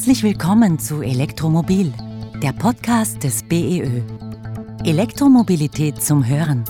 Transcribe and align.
Herzlich 0.00 0.22
willkommen 0.22 0.78
zu 0.78 1.02
Elektromobil, 1.02 1.92
der 2.42 2.54
Podcast 2.54 3.22
des 3.22 3.42
BEÖ. 3.42 4.00
Elektromobilität 4.82 6.02
zum 6.02 6.26
Hören. 6.26 6.64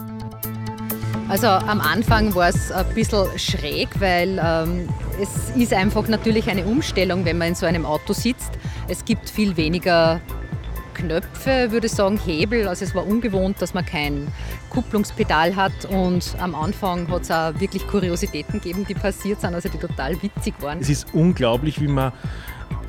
Also 1.28 1.46
am 1.46 1.80
Anfang 1.80 2.34
war 2.34 2.48
es 2.48 2.72
ein 2.72 2.92
bisschen 2.92 3.26
schräg, 3.38 3.88
weil 4.00 4.40
ähm, 4.44 4.88
es 5.22 5.50
ist 5.54 5.72
einfach 5.72 6.08
natürlich 6.08 6.50
eine 6.50 6.64
Umstellung, 6.64 7.24
wenn 7.24 7.38
man 7.38 7.50
in 7.50 7.54
so 7.54 7.66
einem 7.66 7.86
Auto 7.86 8.14
sitzt. 8.14 8.50
Es 8.88 9.04
gibt 9.04 9.30
viel 9.30 9.56
weniger 9.56 10.20
Knöpfe, 10.94 11.70
würde 11.70 11.86
ich 11.86 11.92
sagen, 11.92 12.18
Hebel. 12.18 12.66
Also 12.66 12.84
es 12.84 12.96
war 12.96 13.06
ungewohnt, 13.06 13.62
dass 13.62 13.74
man 13.74 13.86
kein 13.86 14.26
Kupplungspedal 14.70 15.54
hat. 15.54 15.84
Und 15.88 16.34
am 16.40 16.56
Anfang 16.56 17.08
hat 17.08 17.22
es 17.22 17.30
auch 17.30 17.58
wirklich 17.60 17.86
Kuriositäten 17.86 18.60
gegeben, 18.60 18.84
die 18.88 18.94
passiert 18.94 19.40
sind, 19.40 19.54
also 19.54 19.68
die 19.68 19.78
total 19.78 20.20
witzig 20.20 20.54
waren. 20.60 20.80
Es 20.80 20.88
ist 20.88 21.14
unglaublich, 21.14 21.80
wie 21.80 21.86
man 21.86 22.12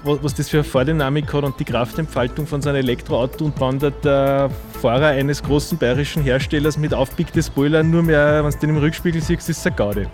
was 0.04 0.34
das 0.34 0.50
für 0.50 0.58
eine 0.58 0.64
Vordynamik 0.64 1.32
hat 1.34 1.44
und 1.44 1.60
die 1.60 1.66
Kraftentfaltung 1.66 2.48
von 2.48 2.62
so 2.62 2.70
einem 2.70 2.80
Elektroauto 2.80 3.46
und 3.46 3.60
wann 3.60 3.80
der 3.80 4.50
Fahrer 4.82 5.08
eines 5.08 5.44
großen 5.44 5.78
bayerischen 5.78 6.24
Herstellers 6.24 6.78
mit 6.78 6.94
aufpickte 6.94 7.42
Spoiler 7.44 7.84
nur 7.84 8.04
mehr, 8.04 8.44
wenn 8.44 8.52
du 8.52 8.58
den 8.58 8.70
im 8.72 8.78
Rückspiegel 8.78 9.22
siehst, 9.22 9.50
ist 9.50 9.66
es 9.66 9.76
Gaude. 9.76 10.10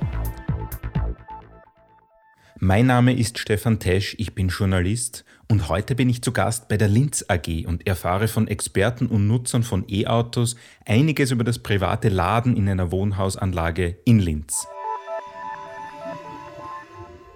Mein 2.60 2.88
Name 2.88 3.14
ist 3.14 3.38
Stefan 3.38 3.80
Tesch, 3.80 4.16
ich 4.18 4.34
bin 4.34 4.50
Journalist 4.50 5.24
und 5.48 5.70
heute 5.70 5.96
bin 5.96 6.10
ich 6.10 6.22
zu 6.22 6.32
Gast 6.32 6.68
bei 6.68 6.76
der 6.76 6.88
Linz 6.88 7.24
AG 7.28 7.66
und 7.68 7.88
erfahre 7.88 8.28
von 8.28 8.48
Experten 8.48 9.08
und 9.08 9.28
Nutzern 9.28 9.64
von 9.64 9.86
E-Autos 9.88 10.56
einiges 10.86 11.32
über 11.32 11.44
das 11.44 11.60
private 11.60 12.10
Laden 12.10 12.58
in 12.58 12.68
einer 12.68 12.92
Wohnhausanlage 12.92 13.98
in 14.06 14.20
Linz. 14.20 14.68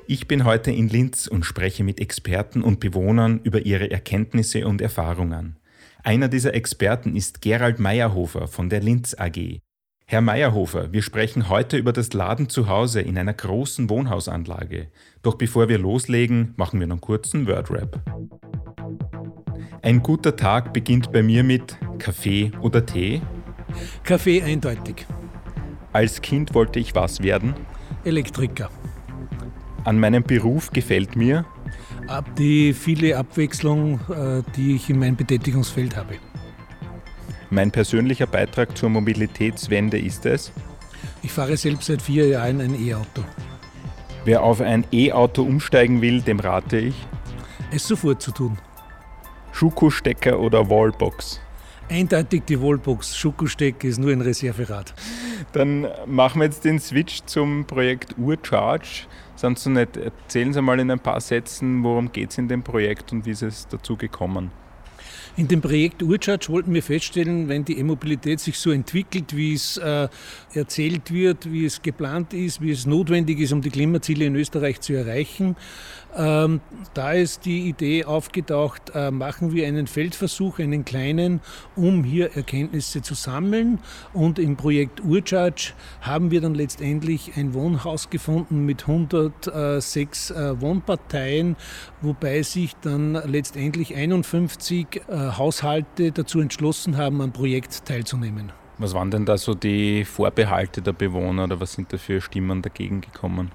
Ich 0.07 0.27
bin 0.27 0.43
heute 0.43 0.71
in 0.71 0.89
Linz 0.89 1.27
und 1.27 1.45
spreche 1.45 1.83
mit 1.83 1.99
Experten 1.99 2.63
und 2.63 2.79
Bewohnern 2.79 3.39
über 3.43 3.65
ihre 3.65 3.91
Erkenntnisse 3.91 4.67
und 4.67 4.81
Erfahrungen. 4.81 5.57
Einer 6.03 6.27
dieser 6.27 6.53
Experten 6.53 7.15
ist 7.15 7.41
Gerald 7.41 7.79
Meyerhofer 7.79 8.47
von 8.47 8.69
der 8.69 8.81
Linz 8.81 9.15
AG. 9.17 9.59
Herr 10.07 10.21
Meyerhofer, 10.21 10.91
wir 10.91 11.03
sprechen 11.03 11.47
heute 11.47 11.77
über 11.77 11.93
das 11.93 12.11
Laden 12.13 12.49
zu 12.49 12.67
Hause 12.67 13.01
in 13.01 13.17
einer 13.17 13.33
großen 13.33 13.89
Wohnhausanlage. 13.89 14.87
Doch 15.21 15.35
bevor 15.35 15.69
wir 15.69 15.77
loslegen, 15.77 16.53
machen 16.57 16.79
wir 16.79 16.87
noch 16.87 16.95
einen 16.95 17.01
kurzen 17.01 17.47
Wordrap. 17.47 18.01
Ein 19.83 20.03
guter 20.03 20.35
Tag 20.35 20.73
beginnt 20.73 21.11
bei 21.11 21.23
mir 21.23 21.43
mit 21.43 21.77
Kaffee 21.99 22.51
oder 22.61 22.85
Tee? 22.85 23.21
Kaffee 24.03 24.41
eindeutig. 24.41 25.05
Als 25.93 26.21
Kind 26.21 26.53
wollte 26.53 26.79
ich 26.79 26.95
was 26.95 27.21
werden? 27.21 27.53
Elektriker. 28.03 28.69
An 29.83 29.99
meinem 29.99 30.23
Beruf 30.23 30.71
gefällt 30.71 31.15
mir? 31.15 31.45
Die 32.37 32.73
viele 32.73 33.17
Abwechslung, 33.17 33.99
äh, 34.09 34.43
die 34.55 34.75
ich 34.75 34.89
in 34.89 34.99
meinem 34.99 35.15
Betätigungsfeld 35.15 35.95
habe. 35.95 36.15
Mein 37.49 37.71
persönlicher 37.71 38.27
Beitrag 38.27 38.77
zur 38.77 38.89
Mobilitätswende 38.89 39.99
ist 39.99 40.25
es? 40.25 40.51
Ich 41.23 41.31
fahre 41.31 41.57
selbst 41.57 41.87
seit 41.87 42.01
vier 42.01 42.27
Jahren 42.27 42.61
ein 42.61 42.79
E-Auto. 42.79 43.23
Wer 44.23 44.43
auf 44.43 44.61
ein 44.61 44.85
E-Auto 44.91 45.43
umsteigen 45.43 46.01
will, 46.01 46.21
dem 46.21 46.39
rate 46.39 46.77
ich? 46.77 46.95
Es 47.71 47.87
sofort 47.87 48.21
zu 48.21 48.31
tun. 48.31 48.57
Schuko-Stecker 49.51 50.39
oder 50.39 50.69
Wallbox? 50.69 51.41
Eindeutig 51.91 52.43
die 52.47 52.61
Wallbox. 52.61 53.17
Schuko-Stecker 53.17 53.85
ist 53.85 53.99
nur 53.99 54.13
ein 54.13 54.21
Reserverad. 54.21 54.93
Dann 55.51 55.85
machen 56.05 56.39
wir 56.39 56.45
jetzt 56.45 56.63
den 56.63 56.79
Switch 56.79 57.21
zum 57.25 57.65
Projekt 57.65 58.17
Urcharge. 58.17 59.07
Sonst 59.35 59.65
nicht, 59.65 59.97
erzählen 59.97 60.53
Sie 60.53 60.61
mal 60.61 60.79
in 60.79 60.89
ein 60.89 61.01
paar 61.01 61.19
Sätzen, 61.19 61.83
worum 61.83 62.09
geht 62.13 62.31
es 62.31 62.37
in 62.37 62.47
dem 62.47 62.63
Projekt 62.63 63.11
und 63.11 63.25
wie 63.25 63.31
ist 63.31 63.41
es 63.41 63.67
dazu 63.67 63.97
gekommen? 63.97 64.51
In 65.37 65.47
dem 65.47 65.61
Projekt 65.61 66.03
Urcharge 66.03 66.47
wollten 66.49 66.73
wir 66.73 66.83
feststellen, 66.83 67.47
wenn 67.47 67.65
die 67.65 67.77
E-Mobilität 67.79 68.39
sich 68.39 68.57
so 68.57 68.71
entwickelt, 68.71 69.35
wie 69.35 69.53
es 69.53 69.77
äh, 69.77 70.07
erzählt 70.53 71.11
wird, 71.11 71.51
wie 71.51 71.65
es 71.65 71.81
geplant 71.81 72.33
ist, 72.33 72.61
wie 72.61 72.71
es 72.71 72.85
notwendig 72.85 73.39
ist, 73.39 73.51
um 73.53 73.61
die 73.61 73.69
Klimaziele 73.69 74.25
in 74.25 74.35
Österreich 74.35 74.81
zu 74.81 74.93
erreichen, 74.93 75.55
ähm, 76.15 76.59
da 76.93 77.13
ist 77.13 77.45
die 77.45 77.69
Idee 77.69 78.03
aufgetaucht, 78.03 78.91
äh, 78.93 79.11
machen 79.11 79.53
wir 79.53 79.67
einen 79.67 79.87
Feldversuch, 79.87 80.59
einen 80.59 80.83
kleinen, 80.83 81.39
um 81.75 82.03
hier 82.03 82.35
Erkenntnisse 82.35 83.01
zu 83.01 83.13
sammeln. 83.13 83.79
Und 84.13 84.37
im 84.37 84.57
Projekt 84.57 85.01
Urcharge 85.03 85.71
haben 86.01 86.31
wir 86.31 86.41
dann 86.41 86.53
letztendlich 86.53 87.31
ein 87.37 87.53
Wohnhaus 87.53 88.09
gefunden 88.09 88.65
mit 88.65 88.87
106 88.87 90.31
äh, 90.31 90.61
Wohnparteien, 90.61 91.55
wobei 92.01 92.43
sich 92.43 92.75
dann 92.81 93.13
letztendlich 93.13 93.95
51 93.95 94.90
äh, 94.95 95.31
Haushalte 95.37 96.11
dazu 96.11 96.39
entschlossen 96.39 96.97
haben, 96.97 97.21
am 97.21 97.31
Projekt 97.31 97.85
teilzunehmen. 97.85 98.51
Was 98.77 98.93
waren 98.93 99.11
denn 99.11 99.25
da 99.25 99.37
so 99.37 99.53
die 99.53 100.05
Vorbehalte 100.05 100.81
der 100.81 100.93
Bewohner 100.93 101.43
oder 101.43 101.59
was 101.59 101.73
sind 101.73 101.93
da 101.93 101.97
für 101.97 102.19
Stimmen 102.19 102.61
dagegen 102.61 103.01
gekommen? 103.01 103.51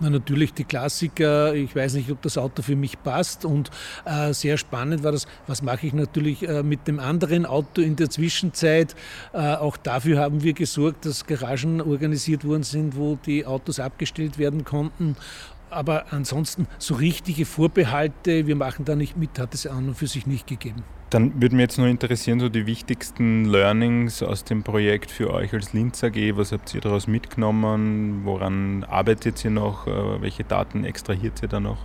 Na, 0.00 0.10
natürlich 0.10 0.54
die 0.54 0.64
Klassiker, 0.64 1.54
ich 1.54 1.76
weiß 1.76 1.94
nicht, 1.94 2.10
ob 2.10 2.22
das 2.22 2.38
Auto 2.38 2.62
für 2.62 2.76
mich 2.76 3.02
passt 3.02 3.44
und 3.44 3.70
äh, 4.04 4.32
sehr 4.32 4.56
spannend 4.56 5.04
war 5.04 5.12
das, 5.12 5.26
was 5.46 5.62
mache 5.62 5.86
ich 5.86 5.92
natürlich 5.92 6.48
äh, 6.48 6.62
mit 6.62 6.88
dem 6.88 6.98
anderen 6.98 7.46
Auto 7.46 7.82
in 7.82 7.96
der 7.96 8.10
Zwischenzeit. 8.10 8.96
Äh, 9.32 9.54
auch 9.54 9.76
dafür 9.76 10.18
haben 10.18 10.42
wir 10.42 10.54
gesorgt, 10.54 11.06
dass 11.06 11.26
Garagen 11.26 11.80
organisiert 11.80 12.44
worden 12.44 12.62
sind, 12.62 12.96
wo 12.96 13.16
die 13.26 13.46
Autos 13.46 13.78
abgestellt 13.78 14.38
werden 14.38 14.64
konnten 14.64 15.16
aber 15.72 16.12
ansonsten 16.12 16.66
so 16.78 16.94
richtige 16.94 17.44
Vorbehalte, 17.44 18.46
wir 18.46 18.56
machen 18.56 18.84
da 18.84 18.94
nicht 18.94 19.16
mit, 19.16 19.38
hat 19.38 19.54
es 19.54 19.66
an 19.66 19.88
und 19.88 19.94
für 19.94 20.06
sich 20.06 20.26
nicht 20.26 20.46
gegeben. 20.46 20.82
Dann 21.10 21.42
würde 21.42 21.56
mich 21.56 21.64
jetzt 21.64 21.78
nur 21.78 21.88
interessieren, 21.88 22.40
so 22.40 22.48
die 22.48 22.64
wichtigsten 22.64 23.44
Learnings 23.44 24.22
aus 24.22 24.44
dem 24.44 24.62
Projekt 24.62 25.10
für 25.10 25.30
euch 25.30 25.52
als 25.52 25.74
Linz 25.74 26.02
AG. 26.02 26.16
Was 26.36 26.52
habt 26.52 26.74
ihr 26.74 26.80
daraus 26.80 27.06
mitgenommen? 27.06 28.22
Woran 28.24 28.84
arbeitet 28.84 29.44
ihr 29.44 29.50
noch? 29.50 29.86
Äh, 29.86 30.22
welche 30.22 30.44
Daten 30.44 30.84
extrahiert 30.84 31.42
ihr 31.42 31.48
da 31.48 31.60
noch? 31.60 31.84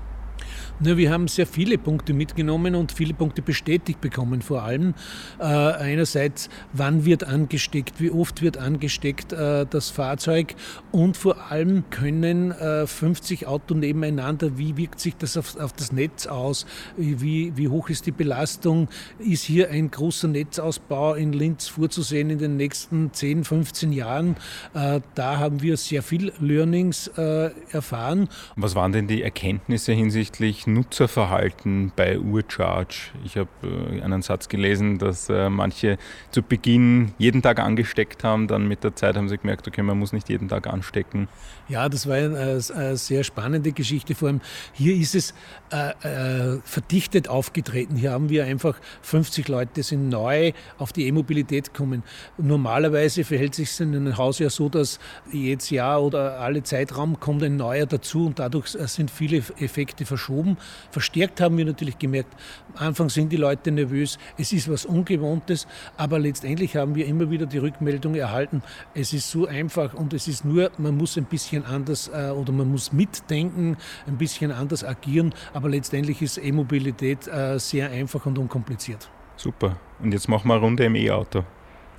Na, 0.79 0.95
wir 0.95 1.11
haben 1.11 1.27
sehr 1.27 1.47
viele 1.47 1.79
Punkte 1.79 2.13
mitgenommen 2.13 2.75
und 2.75 2.91
viele 2.91 3.15
Punkte 3.15 3.41
bestätigt 3.41 3.99
bekommen. 3.99 4.43
Vor 4.43 4.61
allem 4.61 4.93
äh, 5.39 5.43
einerseits, 5.43 6.49
wann 6.71 7.03
wird 7.03 7.23
angesteckt, 7.23 7.99
wie 7.99 8.11
oft 8.11 8.43
wird 8.43 8.57
angesteckt 8.57 9.33
äh, 9.33 9.65
das 9.67 9.89
Fahrzeug 9.89 10.53
und 10.91 11.17
vor 11.17 11.49
allem 11.49 11.89
können 11.89 12.51
äh, 12.51 12.85
50 12.85 13.47
Autos 13.47 13.75
nebeneinander, 13.75 14.59
wie 14.59 14.77
wirkt 14.77 14.99
sich 14.99 15.15
das 15.15 15.35
auf, 15.35 15.59
auf 15.59 15.73
das 15.73 15.91
Netz 15.91 16.27
aus, 16.27 16.67
wie, 16.95 17.57
wie 17.57 17.69
hoch 17.69 17.89
ist 17.89 18.05
die 18.05 18.11
Belastung, 18.11 18.87
ist 19.17 19.45
hier 19.45 19.71
ein 19.71 19.89
großer 19.89 20.27
Netzausbau 20.27 21.15
in 21.15 21.33
Linz 21.33 21.67
vorzusehen 21.67 22.29
in 22.29 22.37
den 22.37 22.55
nächsten 22.55 23.11
10, 23.11 23.45
15 23.45 23.93
Jahren. 23.93 24.35
Äh, 24.75 25.01
da 25.15 25.39
haben 25.39 25.63
wir 25.63 25.75
sehr 25.75 26.03
viel 26.03 26.33
Learnings 26.39 27.07
äh, 27.17 27.49
erfahren. 27.71 28.29
Was 28.55 28.75
waren 28.75 28.91
denn 28.91 29.07
die 29.07 29.23
Erkenntnisse 29.23 29.93
hinsichtlich 29.93 30.66
Nutzerverhalten 30.67 31.91
bei 31.95 32.19
Urcharge. 32.19 33.11
Ich 33.23 33.37
habe 33.37 33.49
äh, 33.63 34.01
einen 34.01 34.21
Satz 34.21 34.49
gelesen, 34.49 34.97
dass 34.97 35.29
äh, 35.29 35.49
manche 35.49 35.97
zu 36.31 36.43
Beginn 36.43 37.13
jeden 37.17 37.41
Tag 37.41 37.59
angesteckt 37.59 38.23
haben, 38.23 38.47
dann 38.47 38.67
mit 38.67 38.83
der 38.83 38.95
Zeit 38.95 39.15
haben 39.15 39.29
sie 39.29 39.37
gemerkt, 39.37 39.67
okay, 39.67 39.81
man 39.81 39.97
muss 39.97 40.13
nicht 40.13 40.29
jeden 40.29 40.49
Tag 40.49 40.67
anstecken. 40.67 41.27
Ja, 41.69 41.89
das 41.89 42.07
war 42.07 42.15
eine, 42.15 42.61
eine 42.75 42.97
sehr 42.97 43.23
spannende 43.23 43.71
Geschichte. 43.71 44.15
Vor 44.15 44.29
allem 44.29 44.41
hier 44.73 44.95
ist 44.95 45.15
es 45.15 45.33
äh, 45.71 46.55
äh, 46.55 46.59
verdichtet 46.63 47.27
aufgetreten. 47.27 47.95
Hier 47.95 48.11
haben 48.11 48.29
wir 48.29 48.45
einfach 48.45 48.79
50 49.01 49.47
Leute, 49.47 49.83
sind 49.83 50.09
neu 50.09 50.53
auf 50.77 50.93
die 50.93 51.07
E-Mobilität 51.07 51.73
gekommen. 51.73 52.03
Normalerweise 52.37 53.23
verhält 53.23 53.55
sich 53.55 53.79
in 53.79 53.95
einem 53.95 54.17
Haus 54.17 54.39
ja 54.39 54.49
so, 54.49 54.69
dass 54.69 54.99
jedes 55.31 55.69
Jahr 55.69 56.01
oder 56.01 56.39
alle 56.39 56.63
Zeitraum 56.63 57.19
kommt 57.19 57.43
ein 57.43 57.57
neuer 57.57 57.85
dazu 57.85 58.25
und 58.25 58.39
dadurch 58.39 58.67
sind 58.67 59.11
viele 59.11 59.37
Effekte 59.59 60.05
verschoben. 60.05 60.56
Verstärkt 60.91 61.41
haben 61.41 61.57
wir 61.57 61.65
natürlich 61.65 61.97
gemerkt, 61.97 62.35
am 62.75 62.87
Anfang 62.87 63.09
sind 63.09 63.31
die 63.31 63.37
Leute 63.37 63.71
nervös, 63.71 64.17
es 64.37 64.53
ist 64.53 64.69
was 64.71 64.85
Ungewohntes, 64.85 65.67
aber 65.97 66.19
letztendlich 66.19 66.75
haben 66.75 66.95
wir 66.95 67.05
immer 67.05 67.29
wieder 67.29 67.45
die 67.45 67.57
Rückmeldung 67.57 68.15
erhalten, 68.15 68.61
es 68.93 69.13
ist 69.13 69.29
so 69.29 69.47
einfach 69.47 69.93
und 69.93 70.13
es 70.13 70.27
ist 70.27 70.45
nur, 70.45 70.71
man 70.77 70.95
muss 70.97 71.17
ein 71.17 71.25
bisschen 71.25 71.65
anders 71.65 72.09
äh, 72.13 72.29
oder 72.29 72.51
man 72.51 72.69
muss 72.69 72.91
mitdenken, 72.91 73.77
ein 74.05 74.17
bisschen 74.17 74.51
anders 74.51 74.83
agieren, 74.83 75.33
aber 75.53 75.69
letztendlich 75.69 76.21
ist 76.21 76.37
E-Mobilität 76.37 77.27
äh, 77.27 77.59
sehr 77.59 77.89
einfach 77.89 78.25
und 78.25 78.37
unkompliziert. 78.37 79.09
Super. 79.35 79.79
Und 79.99 80.11
jetzt 80.11 80.27
machen 80.27 80.47
wir 80.47 80.55
eine 80.55 80.63
Runde 80.63 80.85
im 80.85 80.95
E-Auto. 80.95 81.43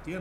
Ja. 0.06 0.18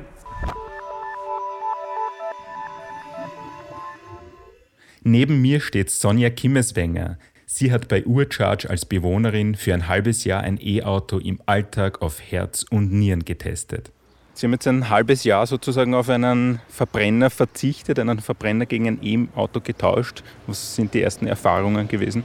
Neben 5.03 5.41
mir 5.41 5.61
steht 5.61 5.89
Sonja 5.89 6.29
Kimmeswenger. 6.29 7.17
Sie 7.49 7.71
hat 7.71 7.87
bei 7.87 8.05
Urcharge 8.05 8.69
als 8.69 8.85
Bewohnerin 8.85 9.55
für 9.55 9.73
ein 9.73 9.87
halbes 9.87 10.25
Jahr 10.25 10.41
ein 10.41 10.59
E-Auto 10.61 11.17
im 11.17 11.39
Alltag 11.45 12.01
auf 12.01 12.19
Herz 12.19 12.65
und 12.69 12.91
Nieren 12.91 13.23
getestet. 13.23 13.89
Sie 14.33 14.45
haben 14.45 14.51
jetzt 14.51 14.67
ein 14.67 14.89
halbes 14.89 15.23
Jahr 15.23 15.47
sozusagen 15.47 15.95
auf 15.95 16.09
einen 16.09 16.59
Verbrenner 16.67 17.29
verzichtet, 17.29 17.99
einen 17.99 18.19
Verbrenner 18.19 18.65
gegen 18.65 18.87
ein 18.87 18.99
E-Auto 19.01 19.61
getauscht. 19.61 20.23
Was 20.45 20.75
sind 20.75 20.93
die 20.93 21.01
ersten 21.01 21.25
Erfahrungen 21.25 21.87
gewesen? 21.87 22.23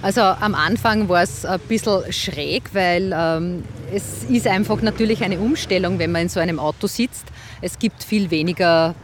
Also 0.00 0.22
am 0.22 0.54
Anfang 0.54 1.10
war 1.10 1.22
es 1.22 1.44
ein 1.44 1.60
bisschen 1.68 2.10
schräg, 2.10 2.70
weil 2.72 3.12
ähm, 3.14 3.64
es 3.92 4.24
ist 4.24 4.46
einfach 4.46 4.80
natürlich 4.80 5.22
eine 5.22 5.40
Umstellung, 5.40 5.98
wenn 5.98 6.10
man 6.10 6.22
in 6.22 6.28
so 6.30 6.40
einem 6.40 6.58
Auto 6.58 6.86
sitzt. 6.86 7.26
Es 7.60 7.78
gibt 7.78 8.02
viel 8.02 8.30
weniger 8.30 8.94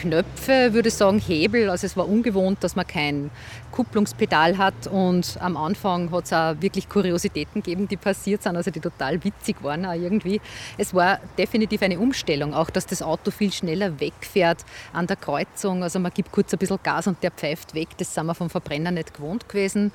Knöpfe, 0.00 0.72
würde 0.72 0.88
ich 0.88 0.94
sagen, 0.94 1.18
Hebel. 1.18 1.68
Also 1.68 1.86
es 1.86 1.94
war 1.94 2.08
ungewohnt, 2.08 2.64
dass 2.64 2.74
man 2.74 2.86
kein 2.86 3.30
Kupplungspedal 3.70 4.56
hat. 4.56 4.86
Und 4.86 5.36
am 5.40 5.58
Anfang 5.58 6.10
hat 6.10 6.24
es 6.24 6.32
auch 6.32 6.54
wirklich 6.60 6.88
Kuriositäten 6.88 7.62
gegeben, 7.62 7.86
die 7.86 7.98
passiert 7.98 8.42
sind, 8.42 8.56
also 8.56 8.70
die 8.70 8.80
total 8.80 9.22
witzig 9.22 9.62
waren 9.62 9.84
auch 9.84 9.92
irgendwie. 9.92 10.40
Es 10.78 10.94
war 10.94 11.20
definitiv 11.36 11.82
eine 11.82 11.98
Umstellung, 11.98 12.54
auch 12.54 12.70
dass 12.70 12.86
das 12.86 13.02
Auto 13.02 13.30
viel 13.30 13.52
schneller 13.52 14.00
wegfährt 14.00 14.64
an 14.94 15.06
der 15.06 15.16
Kreuzung. 15.16 15.82
Also 15.82 15.98
man 15.98 16.12
gibt 16.14 16.32
kurz 16.32 16.52
ein 16.54 16.58
bisschen 16.58 16.78
Gas 16.82 17.06
und 17.06 17.22
der 17.22 17.30
pfeift 17.30 17.74
weg. 17.74 17.88
Das 17.98 18.14
sind 18.14 18.24
wir 18.24 18.34
vom 18.34 18.48
Verbrenner 18.48 18.90
nicht 18.90 19.12
gewohnt 19.12 19.48
gewesen. 19.48 19.92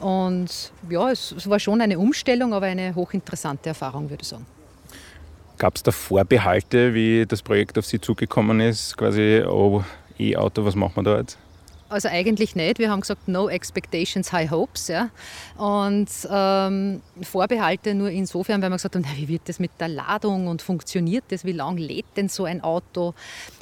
Und 0.00 0.72
ja, 0.88 1.10
es, 1.10 1.32
es 1.32 1.50
war 1.50 1.58
schon 1.58 1.80
eine 1.80 1.98
Umstellung, 1.98 2.54
aber 2.54 2.66
eine 2.66 2.94
hochinteressante 2.94 3.70
Erfahrung, 3.70 4.08
würde 4.08 4.22
ich 4.22 4.28
sagen. 4.28 4.46
Gab 5.58 5.74
es 5.74 5.82
da 5.82 5.90
Vorbehalte, 5.90 6.94
wie 6.94 7.26
das 7.26 7.42
Projekt 7.42 7.78
auf 7.78 7.84
Sie 7.84 8.00
zugekommen 8.00 8.60
ist? 8.60 8.96
Quasi, 8.96 9.42
oh, 9.44 9.82
E-Auto, 10.16 10.64
was 10.64 10.76
machen 10.76 10.94
wir 10.96 11.02
da 11.02 11.18
jetzt? 11.18 11.36
Also 11.88 12.08
eigentlich 12.08 12.54
nicht. 12.54 12.78
Wir 12.78 12.90
haben 12.90 13.00
gesagt, 13.00 13.26
no 13.26 13.48
expectations, 13.48 14.30
high 14.30 14.50
hopes. 14.50 14.88
Ja. 14.88 15.08
Und 15.56 16.08
ähm, 16.30 17.00
Vorbehalte 17.22 17.94
nur 17.94 18.10
insofern, 18.10 18.62
weil 18.62 18.70
wir 18.70 18.76
gesagt 18.76 18.94
haben, 18.94 19.04
na, 19.04 19.16
wie 19.16 19.26
wird 19.26 19.48
das 19.48 19.58
mit 19.58 19.72
der 19.80 19.88
Ladung 19.88 20.46
und 20.46 20.62
funktioniert 20.62 21.24
das? 21.30 21.44
Wie 21.44 21.52
lange 21.52 21.80
lädt 21.80 22.06
denn 22.16 22.28
so 22.28 22.44
ein 22.44 22.62
Auto? 22.62 23.14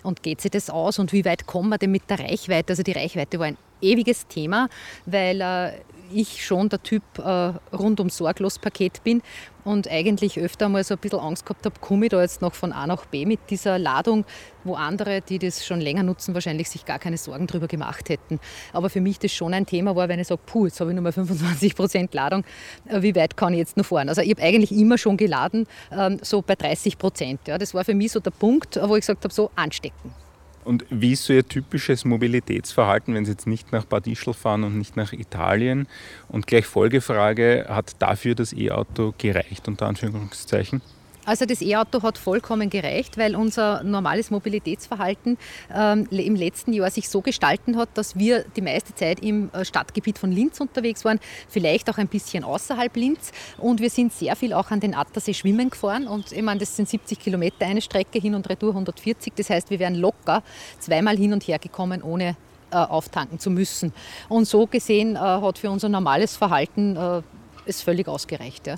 Und 0.03 0.23
geht 0.23 0.41
sich 0.41 0.51
das 0.51 0.69
aus? 0.69 0.99
Und 0.99 1.13
wie 1.13 1.25
weit 1.25 1.47
kommen 1.47 1.71
wir 1.71 1.79
denn 1.79 1.93
mit 1.93 2.11
der 2.11 2.19
Reichweite? 2.19 2.73
Also 2.73 2.83
die 2.83 2.93
Reichweite 2.93 3.39
war 3.39 3.47
ein 3.47 3.57
ewiges 3.81 4.27
Thema, 4.27 4.69
weil 5.07 5.41
äh, 5.41 5.73
ich 6.13 6.45
schon 6.45 6.69
der 6.69 6.83
Typ 6.83 7.03
äh, 7.19 7.53
rundum 7.75 8.11
sorglos 8.11 8.59
Paket 8.59 9.03
bin 9.05 9.23
und 9.65 9.91
eigentlich 9.91 10.39
öfter 10.39 10.69
mal 10.69 10.85
so 10.85 10.95
ein 10.95 11.01
bisschen 11.01 11.19
Angst 11.19 11.45
gehabt 11.45 11.67
habe, 11.67 11.75
komme 11.81 12.07
ich 12.07 12.11
da 12.11 12.23
jetzt 12.23 12.41
noch 12.41 12.55
von 12.55 12.73
A 12.73 12.87
nach 12.87 13.07
B 13.07 13.27
mit 13.27 13.41
dieser 13.51 13.79
Ladung, 13.79 14.25
wo 14.63 14.75
andere, 14.75 15.21
die 15.23 15.39
das 15.39 15.67
schon 15.67 15.81
länger 15.81 16.05
nutzen, 16.05 16.35
wahrscheinlich 16.35 16.71
sich 16.71 16.85
gar 16.85 16.99
keine 16.99 17.17
Sorgen 17.17 17.47
darüber 17.47 17.67
gemacht 17.67 18.09
hätten. 18.09 18.39
Aber 18.73 18.91
für 18.91 19.01
mich 19.01 19.19
das 19.19 19.33
schon 19.33 19.53
ein 19.55 19.67
Thema 19.67 19.97
war, 19.97 20.09
wenn 20.09 20.21
ich 20.21 20.29
sage, 20.29 20.41
puh, 20.47 20.67
jetzt 20.67 20.81
habe 20.81 20.91
ich 20.91 20.95
nur 20.95 21.03
mal 21.03 21.13
25 21.13 21.75
Prozent 21.75 22.15
Ladung, 22.15 22.45
äh, 22.89 23.03
wie 23.03 23.15
weit 23.17 23.37
kann 23.37 23.53
ich 23.53 23.59
jetzt 23.59 23.77
noch 23.77 23.87
fahren? 23.87 24.09
Also 24.09 24.23
ich 24.23 24.31
habe 24.31 24.43
eigentlich 24.43 24.73
immer 24.73 24.99
schon 24.99 25.17
geladen, 25.17 25.67
ähm, 25.91 26.19
so 26.23 26.43
bei 26.43 26.55
30 26.55 26.97
Prozent. 26.99 27.41
Ja. 27.47 27.59
Das 27.59 27.75
war 27.75 27.85
für 27.85 27.95
mich 27.95 28.13
so 28.13 28.21
der 28.21 28.31
Punkt, 28.31 28.79
wo 28.81 28.95
ich 28.95 29.01
gesagt 29.01 29.25
habe, 29.25 29.35
so 29.35 29.51
anstecken. 29.57 30.26
Und 30.67 30.85
wie 30.91 31.13
ist 31.13 31.25
so 31.25 31.33
Ihr 31.33 31.47
typisches 31.47 32.05
Mobilitätsverhalten, 32.05 33.15
wenn 33.15 33.25
Sie 33.25 33.31
jetzt 33.31 33.47
nicht 33.47 33.73
nach 33.73 33.85
Bad 33.85 34.07
Ischl 34.09 34.35
fahren 34.35 34.65
und 34.65 34.77
nicht 34.77 34.97
nach 34.97 35.13
Italien? 35.13 35.87
Und 36.29 36.49
gleich 36.49 36.67
Folgefrage, 36.67 37.67
hat 37.69 37.95
dafür 38.01 38.35
das 38.35 38.53
E-Auto 38.53 39.15
gereicht, 39.17 39.69
unter 39.69 39.87
Anführungszeichen? 39.87 40.83
Also 41.27 41.45
das 41.45 41.61
E-Auto 41.61 42.03
hat 42.03 42.19
vollkommen 42.19 42.71
gereicht, 42.71 43.19
weil 43.19 43.35
unser 43.35 43.83
normales 43.83 44.31
Mobilitätsverhalten 44.31 45.37
ähm, 45.75 46.09
im 46.11 46.37
letzten 46.37 46.73
Jahr 46.73 46.89
sich 46.89 47.09
so 47.09 47.21
gestalten 47.21 47.77
hat, 47.77 47.89
dass 47.95 48.17
wir 48.17 48.45
die 48.55 48.63
meiste 48.63 48.95
Zeit 48.95 49.21
im 49.21 49.51
äh, 49.53 49.65
Stadtgebiet 49.65 50.19
von 50.19 50.31
Linz 50.31 50.61
unterwegs 50.61 51.05
waren, 51.05 51.19
vielleicht 51.49 51.91
auch 51.91 51.99
ein 51.99 52.07
bisschen 52.07 52.45
außerhalb 52.45 52.95
Linz. 52.95 53.33
Und 53.59 53.81
wir 53.81 53.91
sind 53.91 54.13
sehr 54.13 54.37
viel 54.37 54.53
auch 54.53 54.71
an 54.71 54.79
den 54.79 54.95
Attersee 54.95 55.35
schwimmen 55.35 55.71
gefahren. 55.71 56.07
Und 56.07 56.31
ich 56.31 56.43
meine, 56.43 56.61
das 56.61 56.77
sind 56.77 56.89
70 56.89 57.19
Kilometer 57.19 57.67
eine 57.67 57.83
Strecke, 57.83 58.21
hin 58.21 58.37
und 58.37 58.49
retour 58.49 58.71
140. 58.71 59.33
Das 59.35 59.51
heißt, 59.51 59.71
wir 59.71 59.81
wären 59.81 59.97
locker 59.97 60.45
zweimal 60.79 61.17
hin 61.17 61.33
und 61.33 61.43
her 61.49 61.59
gekommen, 61.59 62.03
ohne 62.03 62.37
äh, 62.71 62.77
auftanken 62.77 63.41
zu 63.41 63.51
müssen. 63.51 63.93
Und 64.29 64.47
so 64.47 64.69
gesehen 64.69 65.17
äh, 65.17 65.19
hat 65.19 65.59
für 65.59 65.71
unser 65.71 65.89
normales 65.89 66.37
Verhalten 66.37 66.97
äh, 66.97 67.23
es 67.65 67.83
völlig 67.83 68.07
ausgereicht. 68.07 68.69
Ja. 68.69 68.77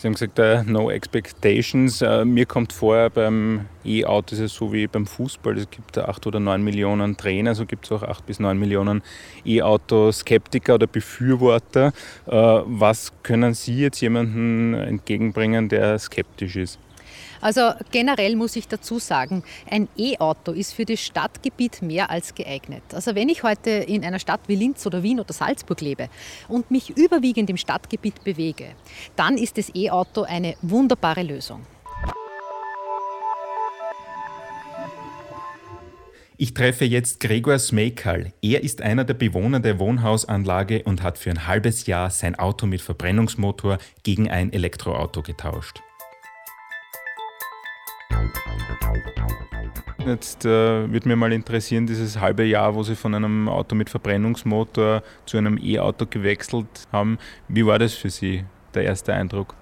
Sie 0.00 0.06
haben 0.06 0.14
gesagt, 0.14 0.38
uh, 0.38 0.62
no 0.64 0.92
expectations. 0.92 2.02
Uh, 2.02 2.24
mir 2.24 2.46
kommt 2.46 2.72
vor, 2.72 3.10
beim 3.10 3.66
E-Auto 3.84 4.36
ist 4.36 4.40
es 4.40 4.54
so 4.54 4.72
wie 4.72 4.86
beim 4.86 5.06
Fußball. 5.06 5.58
Es 5.58 5.68
gibt 5.68 5.98
acht 5.98 6.24
oder 6.24 6.38
neun 6.38 6.62
Millionen 6.62 7.16
Trainer, 7.16 7.56
so 7.56 7.66
gibt 7.66 7.84
es 7.86 7.90
auch 7.90 8.04
acht 8.04 8.24
bis 8.24 8.38
neun 8.38 8.60
Millionen 8.60 9.02
E-Auto-Skeptiker 9.44 10.76
oder 10.76 10.86
Befürworter. 10.86 11.92
Uh, 12.28 12.62
was 12.66 13.12
können 13.24 13.54
Sie 13.54 13.74
jetzt 13.80 14.00
jemandem 14.00 14.74
entgegenbringen, 14.74 15.68
der 15.68 15.98
skeptisch 15.98 16.54
ist? 16.54 16.78
Also 17.40 17.72
generell 17.90 18.36
muss 18.36 18.56
ich 18.56 18.68
dazu 18.68 18.98
sagen, 18.98 19.42
ein 19.70 19.88
E-Auto 19.96 20.52
ist 20.52 20.72
für 20.74 20.84
das 20.84 21.00
Stadtgebiet 21.00 21.82
mehr 21.82 22.10
als 22.10 22.34
geeignet. 22.34 22.82
Also 22.92 23.14
wenn 23.14 23.28
ich 23.28 23.42
heute 23.42 23.70
in 23.70 24.04
einer 24.04 24.18
Stadt 24.18 24.40
wie 24.46 24.56
Linz 24.56 24.86
oder 24.86 25.02
Wien 25.02 25.20
oder 25.20 25.32
Salzburg 25.32 25.80
lebe 25.80 26.08
und 26.48 26.70
mich 26.70 26.96
überwiegend 26.96 27.50
im 27.50 27.56
Stadtgebiet 27.56 28.24
bewege, 28.24 28.70
dann 29.16 29.38
ist 29.38 29.58
das 29.58 29.74
E-Auto 29.74 30.22
eine 30.22 30.56
wunderbare 30.62 31.22
Lösung. 31.22 31.66
Ich 36.40 36.54
treffe 36.54 36.84
jetzt 36.84 37.18
Gregor 37.18 37.58
Smekal. 37.58 38.32
Er 38.40 38.62
ist 38.62 38.80
einer 38.80 39.02
der 39.02 39.14
Bewohner 39.14 39.58
der 39.58 39.80
Wohnhausanlage 39.80 40.84
und 40.84 41.02
hat 41.02 41.18
für 41.18 41.30
ein 41.30 41.48
halbes 41.48 41.86
Jahr 41.86 42.10
sein 42.10 42.36
Auto 42.36 42.64
mit 42.66 42.80
Verbrennungsmotor 42.80 43.78
gegen 44.04 44.30
ein 44.30 44.52
Elektroauto 44.52 45.22
getauscht. 45.22 45.82
Jetzt 50.08 50.46
äh, 50.46 50.90
würde 50.90 51.06
mir 51.06 51.16
mal 51.16 51.32
interessieren, 51.34 51.86
dieses 51.86 52.18
halbe 52.18 52.42
Jahr, 52.44 52.74
wo 52.74 52.82
Sie 52.82 52.96
von 52.96 53.14
einem 53.14 53.46
Auto 53.46 53.74
mit 53.74 53.90
Verbrennungsmotor 53.90 55.02
zu 55.26 55.36
einem 55.36 55.58
E-Auto 55.62 56.06
gewechselt 56.08 56.66
haben. 56.90 57.18
Wie 57.48 57.66
war 57.66 57.78
das 57.78 57.92
für 57.92 58.08
Sie, 58.08 58.44
der 58.72 58.84
erste 58.84 59.12
Eindruck? 59.12 59.54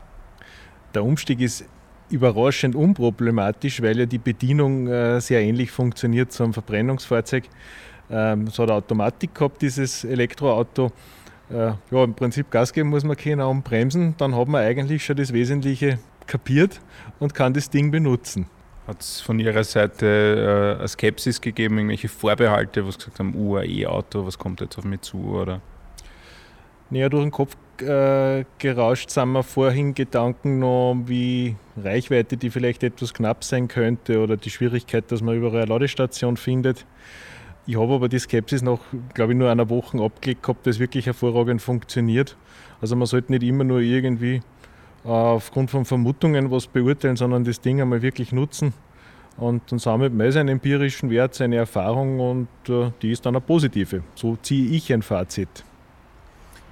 Der 0.94 1.05
Umstieg 1.05 1.41
ist 1.41 1.64
überraschend 2.11 2.76
unproblematisch, 2.76 3.82
weil 3.82 3.99
ja 3.99 4.06
die 4.06 4.19
Bedienung 4.19 4.87
äh, 4.87 5.20
sehr 5.20 5.43
ähnlich 5.43 5.73
funktioniert 5.73 6.31
zum 6.31 6.52
Verbrennungsfahrzeug. 6.52 7.44
Ähm, 8.09 8.43
es 8.43 8.59
hat 8.59 8.70
Automatik 8.70 9.35
gehabt, 9.35 9.62
dieses 9.62 10.05
Elektroauto. 10.05 10.93
Äh, 11.50 11.73
ja, 11.91 12.05
im 12.05 12.14
Prinzip 12.14 12.50
Gas 12.50 12.73
geben 12.73 12.91
muss 12.91 13.02
man 13.02 13.17
können 13.17 13.41
und 13.41 13.64
bremsen, 13.64 14.14
dann 14.19 14.37
hat 14.37 14.49
man 14.49 14.62
eigentlich 14.62 15.05
schon 15.05 15.17
das 15.17 15.32
Wesentliche 15.32 15.99
kapiert 16.26 16.81
und 17.19 17.34
kann 17.34 17.55
das 17.55 17.70
Ding 17.70 17.90
benutzen. 17.90 18.46
Hat 18.87 19.00
es 19.00 19.20
von 19.20 19.40
Ihrer 19.40 19.64
Seite 19.64 20.76
äh, 20.76 20.78
eine 20.78 20.88
Skepsis 20.88 21.40
gegeben, 21.40 21.78
irgendwelche 21.78 22.08
Vorbehalte, 22.08 22.87
was 22.87 22.99
gesagt 22.99 23.19
haben, 23.19 23.34
UAE-Auto, 23.34 24.25
was 24.26 24.38
kommt 24.38 24.61
jetzt 24.61 24.78
auf 24.78 24.84
mich 24.84 25.00
zu? 25.00 25.18
Oder? 25.18 25.61
Näher 26.90 27.11
durch 27.11 27.25
den 27.25 27.33
Kopf 27.33 27.56
äh, 27.80 28.45
gerauscht 28.59 29.11
sind 29.11 29.33
mir 29.33 29.42
vorhin 29.42 29.95
Gedanken 29.95 30.61
noch, 30.61 30.97
wie 31.06 31.56
Reichweite, 31.76 32.37
die 32.37 32.50
vielleicht 32.50 32.85
etwas 32.85 33.12
knapp 33.12 33.42
sein 33.42 33.68
könnte 33.68 34.21
oder 34.21 34.37
die 34.37 34.50
Schwierigkeit, 34.50 35.11
dass 35.11 35.21
man 35.21 35.37
überall 35.37 35.62
eine 35.62 35.66
Ladestation 35.66 36.37
findet. 36.37 36.87
Ich 37.66 37.76
habe 37.76 37.95
aber 37.95 38.09
die 38.09 38.21
Skepsis 38.21 38.62
noch, 38.62 38.80
glaube 39.14 39.33
ich, 39.33 39.38
nur 39.38 39.50
einer 39.50 39.68
Woche 39.68 40.00
abgelegt 40.00 40.45
gehabt, 40.45 40.66
dass 40.66 40.78
wirklich 40.78 41.06
hervorragend 41.06 41.61
funktioniert. 41.61 42.37
Also 42.80 42.95
man 42.95 43.06
sollte 43.06 43.33
nicht 43.33 43.42
immer 43.42 43.64
nur 43.64 43.80
irgendwie 43.80 44.40
aufgrund 45.07 45.71
von 45.71 45.85
Vermutungen 45.85 46.51
was 46.51 46.67
beurteilen, 46.67 47.17
sondern 47.17 47.45
das 47.45 47.61
Ding 47.61 47.81
einmal 47.81 48.03
wirklich 48.03 48.33
nutzen. 48.33 48.73
Und 49.37 49.71
dann 49.71 49.79
sammelt 49.79 50.15
man 50.15 50.33
seinen 50.33 50.49
empirischen 50.49 51.11
Wert, 51.11 51.35
seine 51.35 51.57
Erfahrung 51.57 52.21
und 52.21 52.49
äh, 52.69 52.91
die 53.03 53.13
ist 53.13 53.27
dann 53.27 53.37
eine 53.37 53.43
positive. 53.43 54.03
So 54.15 54.37
ziehe 54.37 54.71
ich 54.71 54.93
ein 54.93 55.03
Fazit. 55.03 55.65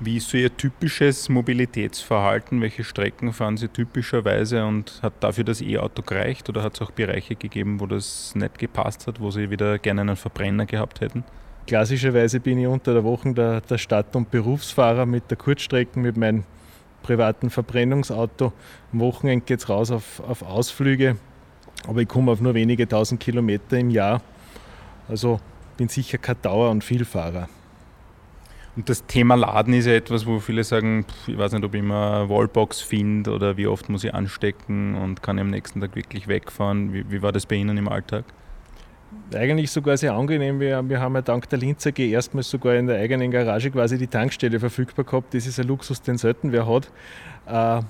Wie 0.01 0.17
ist 0.17 0.29
so 0.29 0.37
Ihr 0.37 0.55
typisches 0.57 1.29
Mobilitätsverhalten? 1.29 2.61
Welche 2.61 2.83
Strecken 2.83 3.33
fahren 3.33 3.57
Sie 3.57 3.69
typischerweise 3.69 4.65
und 4.65 4.99
hat 5.03 5.13
dafür 5.21 5.45
das 5.45 5.61
E-Auto 5.61 6.03
gereicht 6.03 6.49
oder 6.49 6.63
hat 6.63 6.75
es 6.75 6.83
auch 6.83 6.91
Bereiche 6.91 7.37
gegeben, 7.37 7.81
wo 7.81 7.87
das 7.87 8.35
nicht 8.35 8.59
gepasst 8.59 9.07
hat, 9.07 9.21
wo 9.21 9.31
Sie 9.31 9.51
wieder 9.51 9.79
gerne 9.79 10.01
einen 10.01 10.17
Verbrenner 10.17 10.67
gehabt 10.67 11.01
hätten? 11.01 11.23
Klassischerweise 11.67 12.41
bin 12.41 12.59
ich 12.59 12.67
unter 12.67 12.93
der 12.93 13.05
Woche 13.05 13.33
der, 13.33 13.61
der 13.61 13.79
Stadt- 13.79 14.17
und 14.17 14.31
Berufsfahrer 14.31 15.07
mit 15.07 15.31
der 15.31 15.39
Kurzstrecken, 15.39 16.03
mit 16.03 16.17
meinem 16.17 16.45
privaten 17.05 17.51
Verbrennungsauto. 17.51 18.53
Am 18.93 19.01
Wochenende 19.01 19.45
geht 19.45 19.61
es 19.61 19.69
raus 19.69 19.93
auf, 19.93 20.21
auf 20.27 20.43
Ausflüge, 20.43 21.17
aber 21.87 22.01
ich 22.01 22.09
komme 22.09 22.33
auf 22.33 22.41
nur 22.41 22.55
wenige 22.55 22.89
tausend 22.89 23.21
Kilometer 23.21 23.79
im 23.79 23.91
Jahr. 23.91 24.21
Also 25.09 25.39
bin 25.77 25.89
sicher 25.89 26.19
kein 26.19 26.41
Dauer- 26.43 26.71
und 26.71 26.83
Vielfahrer. 26.83 27.49
Und 28.77 28.89
das 28.89 29.07
Thema 29.07 29.37
Laden 29.37 29.73
ist 29.75 29.87
ja 29.87 29.93
etwas, 29.93 30.27
wo 30.27 30.41
viele 30.41 30.65
sagen, 30.65 31.07
ich 31.29 31.39
weiß 31.39 31.53
nicht, 31.53 31.65
ob 31.65 31.75
ich 31.75 31.81
immer 31.81 32.29
Wallbox 32.29 32.81
finde 32.81 33.31
oder 33.31 33.57
wie 33.57 33.69
oft 33.69 33.89
muss 33.89 34.03
ich 34.03 34.13
anstecken 34.13 34.97
und 34.97 35.23
kann 35.23 35.39
ich 35.39 35.43
am 35.43 35.51
nächsten 35.51 35.81
Tag 35.81 35.95
wirklich 35.95 36.27
wegfahren. 36.27 36.93
Wie, 36.93 37.09
wie 37.09 37.23
war 37.23 37.31
das 37.31 37.47
bei 37.47 37.55
Ihnen 37.55 37.77
im 37.77 37.89
Alltag? 37.89 38.25
Eigentlich 39.35 39.71
sogar 39.71 39.97
sehr 39.97 40.15
angenehm. 40.15 40.61
Wir, 40.61 40.89
wir 40.89 41.01
haben 41.01 41.15
ja 41.15 41.23
dank 41.23 41.49
der 41.49 41.59
Linzer 41.59 41.93
G 41.93 42.11
erstmals 42.11 42.51
sogar 42.51 42.75
in 42.75 42.87
der 42.87 42.99
eigenen 42.99 43.31
Garage 43.31 43.71
quasi 43.71 43.99
die 43.99 44.07
Tankstelle 44.07 44.61
verfügbar 44.61 45.05
gehabt. 45.05 45.35
Das 45.35 45.47
ist 45.47 45.59
ein 45.59 45.67
Luxus, 45.67 46.03
den 46.03 46.19
selten 46.19 46.53
wer 46.53 46.67
hat. 46.67 46.91
Äh, 47.47 47.85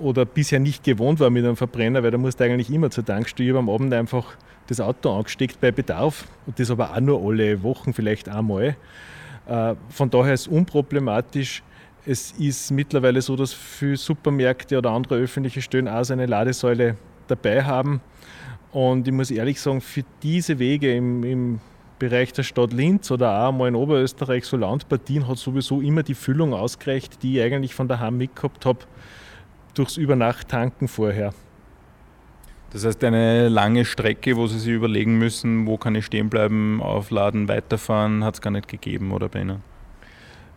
oder 0.00 0.24
bisher 0.24 0.60
nicht 0.60 0.82
gewohnt 0.82 1.20
war 1.20 1.30
mit 1.30 1.44
einem 1.44 1.56
Verbrenner, 1.56 2.02
weil 2.02 2.10
da 2.10 2.18
musst 2.18 2.40
du 2.40 2.44
eigentlich 2.44 2.70
immer 2.70 2.90
zur 2.90 3.04
Tankstelle. 3.04 3.58
Am 3.58 3.68
Abend 3.68 3.92
einfach 3.92 4.34
das 4.66 4.80
Auto 4.80 5.10
angesteckt 5.10 5.60
bei 5.60 5.72
Bedarf 5.72 6.26
und 6.46 6.58
das 6.58 6.70
aber 6.70 6.92
auch 6.92 7.00
nur 7.00 7.22
alle 7.22 7.62
Wochen 7.62 7.92
vielleicht 7.92 8.28
einmal. 8.28 8.76
Äh, 9.46 9.74
von 9.90 10.10
daher 10.10 10.34
ist 10.34 10.42
es 10.42 10.48
unproblematisch. 10.48 11.62
Es 12.06 12.32
ist 12.32 12.70
mittlerweile 12.70 13.20
so, 13.20 13.36
dass 13.36 13.52
viele 13.52 13.96
Supermärkte 13.96 14.78
oder 14.78 14.90
andere 14.90 15.16
öffentliche 15.16 15.60
Stellen 15.60 15.88
auch 15.88 16.02
so 16.04 16.14
eine 16.14 16.26
Ladesäule 16.26 16.96
dabei 17.28 17.62
haben. 17.62 18.00
Und 18.72 19.08
ich 19.08 19.12
muss 19.12 19.30
ehrlich 19.30 19.60
sagen, 19.60 19.80
für 19.80 20.04
diese 20.22 20.58
Wege 20.58 20.94
im, 20.94 21.24
im 21.24 21.60
Bereich 21.98 22.32
der 22.32 22.44
Stadt 22.44 22.72
Linz 22.72 23.10
oder 23.10 23.46
auch 23.46 23.52
mal 23.52 23.68
in 23.68 23.74
Oberösterreich 23.74 24.44
so 24.44 24.56
Landpartien 24.56 25.28
hat 25.28 25.38
sowieso 25.38 25.80
immer 25.80 26.02
die 26.02 26.14
Füllung 26.14 26.54
ausgereicht, 26.54 27.22
die 27.22 27.38
ich 27.38 27.42
eigentlich 27.42 27.74
von 27.74 27.88
daheim 27.88 28.16
mitgehabt 28.16 28.64
habe, 28.64 28.80
durchs 29.74 29.96
Übernacht-Tanken 29.96 30.88
vorher. 30.88 31.34
Das 32.72 32.86
heißt, 32.86 33.02
eine 33.02 33.48
lange 33.48 33.84
Strecke, 33.84 34.36
wo 34.36 34.46
Sie 34.46 34.60
sich 34.60 34.72
überlegen 34.72 35.18
müssen, 35.18 35.66
wo 35.66 35.76
kann 35.76 35.96
ich 35.96 36.06
stehen 36.06 36.30
bleiben, 36.30 36.80
aufladen, 36.80 37.48
weiterfahren, 37.48 38.22
hat 38.24 38.34
es 38.34 38.40
gar 38.40 38.52
nicht 38.52 38.68
gegeben, 38.68 39.10
oder 39.10 39.28
bei 39.28 39.40
Ihnen? 39.40 39.62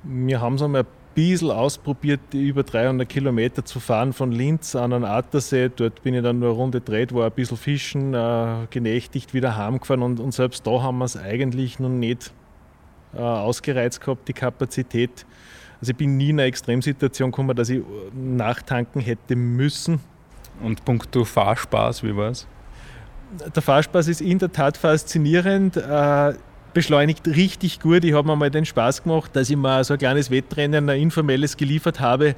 Wir 0.04 0.40
haben 0.40 0.56
es 0.56 0.62
einmal 0.62 0.82
ein 0.82 0.88
bisschen 1.14 1.52
ausprobiert, 1.52 2.22
über 2.34 2.64
300 2.64 3.08
Kilometer 3.08 3.64
zu 3.66 3.80
fahren 3.80 4.14
von 4.14 4.32
Linz 4.32 4.76
an 4.76 4.92
den 4.92 5.04
Attersee. 5.04 5.70
Dort 5.76 6.04
bin 6.04 6.14
ich 6.14 6.24
dann 6.24 6.40
nur 6.40 6.50
eine 6.50 6.58
Runde 6.58 6.80
gedreht, 6.80 7.14
war 7.14 7.26
ein 7.26 7.32
bisschen 7.32 7.58
fischen, 7.58 8.14
äh, 8.14 8.68
genächtigt, 8.70 9.34
wieder 9.34 9.56
heimgefahren 9.56 10.04
und, 10.04 10.20
und 10.20 10.34
selbst 10.34 10.66
da 10.66 10.82
haben 10.82 10.98
wir 11.00 11.06
es 11.06 11.18
eigentlich 11.18 11.80
noch 11.80 11.90
nicht 11.90 12.34
äh, 13.14 13.20
ausgereizt 13.20 14.02
gehabt, 14.02 14.28
die 14.28 14.34
Kapazität. 14.34 15.26
Also 15.80 15.92
ich 15.92 15.98
bin 15.98 16.18
nie 16.18 16.30
in 16.30 16.40
eine 16.40 16.48
Extremsituation 16.48 17.32
gekommen, 17.32 17.56
dass 17.56 17.70
ich 17.70 17.82
nachtanken 18.14 19.02
hätte 19.02 19.36
müssen. 19.36 20.00
Und 20.62 20.86
puncto 20.86 21.26
Fahrspaß, 21.26 22.04
wie 22.04 22.16
war 22.16 22.30
es? 22.30 22.48
Der 23.54 23.62
Fahrspaß 23.62 24.08
ist 24.08 24.22
in 24.22 24.40
der 24.40 24.52
Tat 24.52 24.78
faszinierend. 24.78 25.76
Äh, 25.76 26.34
beschleunigt 26.74 27.28
richtig 27.28 27.80
gut. 27.80 28.04
Ich 28.04 28.14
habe 28.14 28.28
mir 28.28 28.36
mal 28.36 28.50
den 28.50 28.66
Spaß 28.66 29.04
gemacht, 29.04 29.36
dass 29.36 29.50
ich 29.50 29.56
mal 29.56 29.84
so 29.84 29.94
ein 29.94 30.00
kleines 30.00 30.32
Wettrennen, 30.32 30.90
ein 30.90 31.00
informelles 31.00 31.58
geliefert 31.58 32.00
habe 32.00 32.36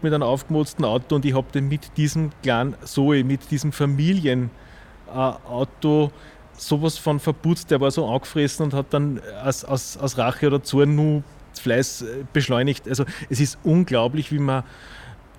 mit 0.00 0.14
einem 0.14 0.22
aufgemotzten 0.22 0.84
Auto 0.84 1.16
und 1.16 1.24
ich 1.24 1.34
habe 1.34 1.48
den 1.52 1.68
mit 1.68 1.96
diesem 1.96 2.30
kleinen 2.42 2.76
Zoe, 2.84 3.24
mit 3.24 3.50
diesem 3.50 3.72
Familienauto 3.72 6.12
sowas 6.56 6.98
von 6.98 7.18
verputzt. 7.18 7.70
Der 7.70 7.80
war 7.80 7.90
so 7.90 8.08
angefressen 8.08 8.66
und 8.66 8.74
hat 8.74 8.86
dann 8.90 9.20
aus, 9.42 9.64
aus, 9.64 9.96
aus 9.96 10.18
Rache 10.18 10.46
oder 10.46 10.62
Zorn 10.62 10.94
nur 10.94 11.24
Fleiß 11.60 12.04
beschleunigt. 12.32 12.88
Also 12.88 13.04
es 13.28 13.40
ist 13.40 13.58
unglaublich, 13.64 14.30
wie 14.30 14.38
man 14.38 14.62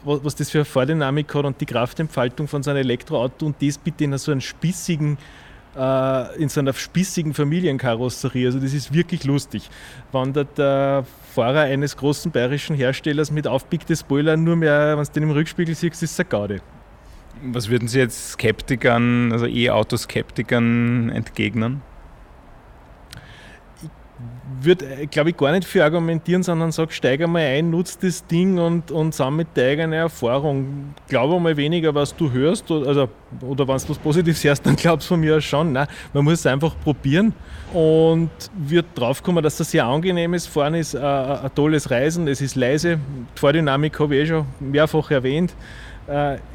was 0.04 0.36
das 0.36 0.50
für 0.50 0.60
eine 0.60 0.66
Vordynamik 0.66 1.34
hat 1.36 1.44
und 1.44 1.60
die 1.60 1.66
Kraftentfaltung 1.66 2.48
von 2.48 2.64
so 2.64 2.72
einem 2.72 2.80
Elektroauto 2.80 3.46
und 3.46 3.62
das 3.62 3.78
bitte 3.78 4.06
in 4.06 4.18
so 4.18 4.32
einem 4.32 4.40
spießigen 4.40 5.18
äh, 5.76 6.42
in 6.42 6.50
so 6.50 6.60
einer 6.60 6.74
spießigen 6.74 7.34
Familienkarosserie. 7.34 8.48
Also 8.48 8.60
das 8.60 8.74
ist 8.74 8.94
wirklich 8.94 9.24
lustig. 9.24 9.70
Wenn 10.12 10.34
der 10.34 11.06
Fahrer 11.34 11.62
eines 11.62 11.98
großen 11.98 12.32
bayerischen 12.32 12.76
Herstellers 12.76 13.32
mit 13.32 13.48
aufpickten 13.48 13.96
Spoiler 13.96 14.38
nur 14.38 14.56
mehr, 14.56 14.98
wenn 14.98 15.04
du 15.04 15.12
den 15.12 15.24
im 15.24 15.32
Rückspiegel 15.32 15.76
siehst, 15.76 16.04
ist 16.04 16.12
es 16.14 16.20
eine 16.20 16.30
Gaude. 16.30 16.62
Was 17.42 17.70
würden 17.70 17.88
Sie 17.88 18.00
jetzt 18.00 18.32
Skeptikern, 18.32 19.32
also 19.32 19.46
E-Auto-Skeptikern 19.46 21.10
entgegnen? 21.10 21.82
Würde, 24.63 24.86
äh, 24.86 25.06
glaube 25.08 25.32
ich, 25.32 25.38
gar 25.38 25.51
nicht 25.51 25.66
für 25.66 25.84
argumentieren, 25.84 26.44
sondern 26.44 26.72
sag, 26.72 26.92
steig 26.92 27.22
einmal 27.22 27.42
ein, 27.42 27.70
nutz 27.70 27.98
das 27.98 28.25
Ding 28.25 28.58
und, 28.58 28.92
und 28.92 29.13
sammle 29.13 29.46
deine 29.54 29.70
eigene 29.70 29.96
Erfahrung. 29.96 30.94
Glaube 31.08 31.39
mal 31.39 31.56
weniger, 31.56 31.94
was 31.94 32.16
du 32.16 32.32
hörst, 32.32 32.70
also, 32.72 33.10
oder 33.42 33.68
wenn 33.68 33.78
du 33.78 33.89
was 33.89 33.98
Positives 33.98 34.44
hörst, 34.44 34.66
dann 34.66 34.75
glaubst 34.75 35.08
du 35.08 35.13
von 35.13 35.20
mir 35.20 35.39
schon. 35.42 35.74
Nein, 35.74 35.88
man 36.13 36.24
muss 36.24 36.36
es 36.36 36.46
einfach 36.46 36.75
probieren 36.84 37.34
und 37.74 38.30
wird 38.58 38.86
draufkommen, 38.96 39.44
dass 39.44 39.58
das 39.58 39.72
sehr 39.72 39.86
angenehm 39.86 40.34
ist. 40.34 40.48
Fahren 40.48 40.75
ist 40.75 40.94
äh, 40.94 41.00
ein 41.00 41.50
tolles 41.56 41.89
Reisen, 41.89 42.28
es 42.28 42.42
ist 42.42 42.56
leise. 42.56 42.98
Die 43.36 43.39
Vordynamik 43.39 44.00
habe 44.00 44.16
ich 44.16 44.24
eh 44.24 44.28
schon 44.28 44.46
mehrfach 44.60 45.12
erwähnt 45.12 45.51
äh, 45.51 45.56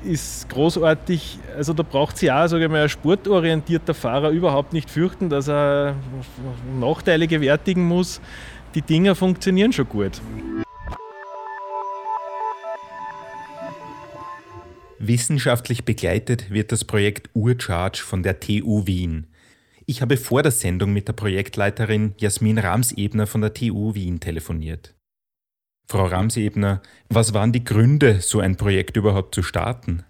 ist 0.05 0.49
großartig. 0.49 1.39
Also 1.57 1.73
da 1.73 1.83
braucht 1.83 2.19
sich 2.19 2.31
auch, 2.31 2.47
sage 2.47 2.65
ich 2.65 2.71
mal, 2.71 2.83
ein 2.83 2.89
sportorientierter 2.89 3.95
Fahrer 3.95 4.31
überhaupt 4.31 4.73
nicht 4.73 4.91
fürchten, 4.91 5.29
dass 5.31 5.49
er 5.49 5.95
Nachteile 6.79 7.27
gewärtigen 7.27 7.87
muss. 7.87 8.21
Die 8.75 8.83
Dinger 8.83 9.15
funktionieren 9.15 9.73
schon 9.73 9.89
gut. 9.89 10.21
Wissenschaftlich 14.99 15.85
begleitet 15.85 16.51
wird 16.51 16.73
das 16.73 16.85
Projekt 16.85 17.29
Urcharge 17.35 17.99
von 17.99 18.23
der 18.23 18.41
TU 18.41 18.87
Wien. 18.87 19.27
Ich 19.87 20.01
habe 20.01 20.17
vor 20.17 20.43
der 20.43 20.53
Sendung 20.53 20.93
mit 20.93 21.09
der 21.09 21.13
Projektleiterin 21.13 22.15
Jasmin 22.17 22.59
Ramsebner 22.59 23.27
von 23.27 23.43
der 23.43 23.53
TU 23.53 23.95
Wien 23.95 24.19
telefoniert. 24.19 24.95
Frau 25.87 26.07
Ramsebner, 26.07 26.83
was 27.09 27.35
waren 27.35 27.53
die 27.53 27.65
Gründe, 27.65 28.21
so 28.21 28.41
ein 28.41 28.57
Projekt 28.57 28.97
überhaupt 28.97 29.35
zu 29.35 29.43
starten? 29.43 30.05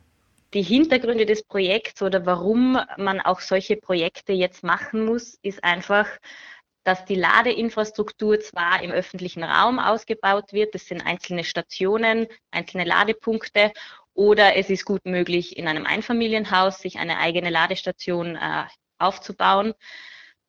Die 0.55 0.63
Hintergründe 0.63 1.27
des 1.27 1.43
Projekts 1.43 2.01
oder 2.01 2.27
warum 2.27 2.79
man 2.97 3.21
auch 3.21 3.41
solche 3.41 3.77
Projekte 3.77 4.33
jetzt 4.33 4.63
machen 4.63 5.05
muss, 5.05 5.37
ist 5.43 5.65
einfach, 5.65 6.07
dass 6.85 7.05
die 7.05 7.17
Ladeinfrastruktur 7.17 8.39
zwar 8.41 8.83
im 8.83 8.93
öffentlichen 8.93 9.43
Raum 9.43 9.79
ausgebaut 9.81 10.53
wird, 10.53 10.75
das 10.75 10.87
sind 10.87 11.01
einzelne 11.01 11.43
Stationen, 11.43 12.29
einzelne 12.53 12.85
Ladepunkte, 12.85 13.73
oder 14.15 14.57
es 14.57 14.71
ist 14.71 14.85
gut 14.85 15.05
möglich, 15.07 15.57
in 15.59 15.67
einem 15.67 15.87
Einfamilienhaus 15.87 16.79
sich 16.79 16.99
eine 16.99 17.19
eigene 17.19 17.51
Ladestation 17.51 18.37
äh, 18.37 18.65
aufzubauen. 18.99 19.75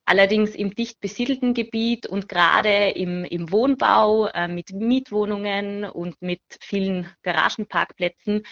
Allerdings 0.05 0.53
im 0.53 0.75
dicht 0.75 0.99
besiedelten 0.99 1.55
Gebiet 1.55 2.05
und 2.05 2.29
gerade 2.29 2.89
im, 2.89 3.25
im 3.25 3.51
Wohnbau 3.51 4.27
äh, 4.27 4.47
mit 4.47 4.71
Mietwohnungen 4.71 5.83
und 5.83 6.21
mit 6.21 6.41
vielen 6.61 7.09
Garagenparkplätzen 7.23 8.43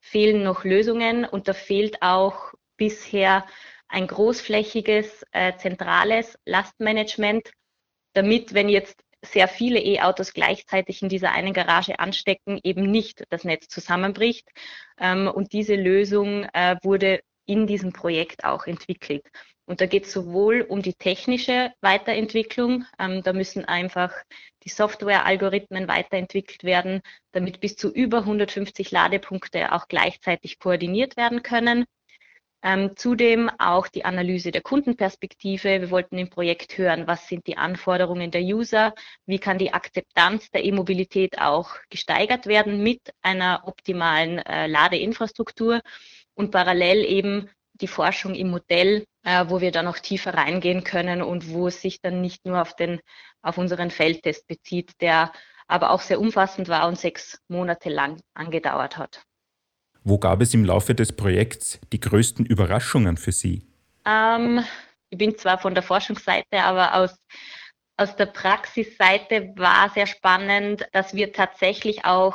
fehlen 0.00 0.42
noch 0.42 0.64
Lösungen 0.64 1.24
und 1.26 1.48
da 1.48 1.52
fehlt 1.52 2.00
auch 2.00 2.54
bisher 2.76 3.46
ein 3.88 4.06
großflächiges, 4.06 5.24
äh, 5.32 5.54
zentrales 5.58 6.38
Lastmanagement, 6.46 7.50
damit, 8.14 8.54
wenn 8.54 8.70
jetzt 8.70 9.04
sehr 9.24 9.48
viele 9.48 9.80
E-Autos 9.80 10.32
gleichzeitig 10.32 11.02
in 11.02 11.08
dieser 11.08 11.32
einen 11.32 11.52
Garage 11.52 11.98
anstecken, 11.98 12.58
eben 12.64 12.90
nicht 12.90 13.24
das 13.28 13.44
Netz 13.44 13.68
zusammenbricht. 13.68 14.48
Ähm, 14.98 15.28
und 15.28 15.52
diese 15.52 15.76
Lösung 15.76 16.44
äh, 16.54 16.76
wurde 16.82 17.20
in 17.44 17.66
diesem 17.66 17.92
Projekt 17.92 18.44
auch 18.44 18.66
entwickelt. 18.66 19.28
Und 19.64 19.80
da 19.80 19.86
geht 19.86 20.06
es 20.06 20.12
sowohl 20.12 20.62
um 20.62 20.82
die 20.82 20.94
technische 20.94 21.72
Weiterentwicklung, 21.80 22.84
ähm, 22.98 23.22
da 23.22 23.32
müssen 23.32 23.64
einfach 23.64 24.12
die 24.64 24.68
Software-Algorithmen 24.68 25.88
weiterentwickelt 25.88 26.64
werden, 26.64 27.00
damit 27.32 27.60
bis 27.60 27.76
zu 27.76 27.90
über 27.92 28.18
150 28.18 28.90
Ladepunkte 28.90 29.72
auch 29.72 29.88
gleichzeitig 29.88 30.58
koordiniert 30.58 31.16
werden 31.16 31.42
können. 31.42 31.84
Ähm, 32.64 32.96
zudem 32.96 33.50
auch 33.58 33.88
die 33.88 34.04
Analyse 34.04 34.52
der 34.52 34.62
Kundenperspektive. 34.62 35.80
Wir 35.80 35.90
wollten 35.90 36.16
im 36.18 36.30
Projekt 36.30 36.78
hören, 36.78 37.08
was 37.08 37.26
sind 37.26 37.46
die 37.48 37.56
Anforderungen 37.56 38.30
der 38.30 38.42
User, 38.42 38.94
wie 39.26 39.40
kann 39.40 39.58
die 39.58 39.72
Akzeptanz 39.72 40.48
der 40.50 40.64
E-Mobilität 40.64 41.40
auch 41.40 41.70
gesteigert 41.90 42.46
werden 42.46 42.80
mit 42.82 43.00
einer 43.20 43.62
optimalen 43.66 44.38
äh, 44.38 44.68
Ladeinfrastruktur 44.68 45.80
und 46.34 46.52
parallel 46.52 47.04
eben 47.04 47.50
die 47.82 47.88
Forschung 47.88 48.34
im 48.34 48.50
Modell, 48.50 49.04
äh, 49.24 49.44
wo 49.48 49.60
wir 49.60 49.72
dann 49.72 49.84
noch 49.84 49.98
tiefer 49.98 50.34
reingehen 50.34 50.84
können 50.84 51.20
und 51.20 51.50
wo 51.50 51.66
es 51.68 51.82
sich 51.82 52.00
dann 52.00 52.20
nicht 52.20 52.46
nur 52.46 52.62
auf, 52.62 52.74
den, 52.74 53.00
auf 53.42 53.58
unseren 53.58 53.90
Feldtest 53.90 54.46
bezieht, 54.46 54.92
der 55.00 55.32
aber 55.66 55.90
auch 55.90 56.00
sehr 56.00 56.20
umfassend 56.20 56.68
war 56.68 56.88
und 56.88 56.98
sechs 56.98 57.38
Monate 57.48 57.90
lang 57.90 58.20
angedauert 58.34 58.96
hat. 58.96 59.22
Wo 60.04 60.18
gab 60.18 60.40
es 60.40 60.54
im 60.54 60.64
Laufe 60.64 60.94
des 60.94 61.14
Projekts 61.14 61.78
die 61.92 62.00
größten 62.00 62.44
Überraschungen 62.44 63.16
für 63.16 63.32
Sie? 63.32 63.66
Ähm, 64.04 64.64
ich 65.10 65.18
bin 65.18 65.36
zwar 65.38 65.58
von 65.58 65.74
der 65.74 65.82
Forschungsseite, 65.82 66.62
aber 66.62 66.94
aus, 66.94 67.14
aus 67.96 68.16
der 68.16 68.26
Praxisseite 68.26 69.52
war 69.56 69.90
sehr 69.90 70.06
spannend, 70.06 70.86
dass 70.92 71.14
wir 71.14 71.32
tatsächlich 71.32 72.04
auch 72.04 72.34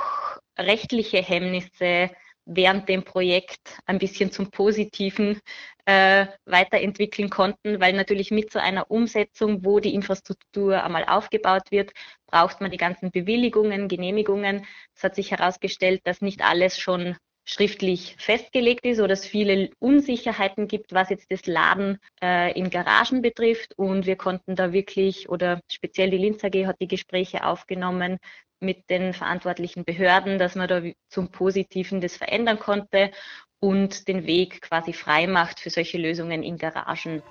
rechtliche 0.57 1.17
Hemmnisse 1.17 2.09
während 2.47 2.89
dem 2.89 3.03
Projekt 3.03 3.77
ein 3.85 3.99
bisschen 3.99 4.31
zum 4.31 4.49
Positiven 4.49 5.39
äh, 5.85 6.27
weiterentwickeln 6.45 7.29
konnten, 7.29 7.79
weil 7.79 7.93
natürlich 7.93 8.31
mit 8.31 8.51
so 8.51 8.59
einer 8.59 8.89
Umsetzung, 8.89 9.63
wo 9.63 9.79
die 9.79 9.93
Infrastruktur 9.93 10.83
einmal 10.83 11.05
aufgebaut 11.05 11.71
wird, 11.71 11.91
braucht 12.25 12.61
man 12.61 12.71
die 12.71 12.77
ganzen 12.77 13.11
Bewilligungen, 13.11 13.87
Genehmigungen. 13.87 14.65
Es 14.95 15.03
hat 15.03 15.15
sich 15.15 15.31
herausgestellt, 15.31 16.01
dass 16.05 16.21
nicht 16.21 16.41
alles 16.41 16.77
schon 16.77 17.15
schriftlich 17.45 18.15
festgelegt 18.19 18.85
ist 18.85 18.99
oder 18.99 19.13
es 19.13 19.25
viele 19.25 19.69
Unsicherheiten 19.79 20.67
gibt, 20.67 20.91
was 20.91 21.09
jetzt 21.09 21.31
das 21.31 21.45
Laden 21.45 21.97
äh, 22.21 22.51
in 22.59 22.69
Garagen 22.69 23.21
betrifft. 23.21 23.73
Und 23.77 24.05
wir 24.05 24.17
konnten 24.17 24.55
da 24.57 24.73
wirklich, 24.73 25.29
oder 25.29 25.61
speziell 25.71 26.09
die 26.09 26.17
Linz 26.17 26.43
AG 26.43 26.65
hat 26.65 26.81
die 26.81 26.89
Gespräche 26.89 27.45
aufgenommen 27.45 28.17
mit 28.59 28.89
den 28.89 29.13
verantwortlichen 29.13 29.85
Behörden, 29.85 30.39
dass 30.39 30.55
man 30.55 30.67
da 30.67 30.81
zum 31.09 31.29
Positiven 31.29 32.01
das 32.01 32.17
verändern 32.17 32.59
konnte 32.59 33.11
und 33.59 34.07
den 34.07 34.25
Weg 34.25 34.61
quasi 34.61 34.93
frei 34.93 35.27
macht 35.27 35.59
für 35.59 35.69
solche 35.69 35.97
Lösungen 35.97 36.43
in 36.43 36.57
Garagen. 36.57 37.21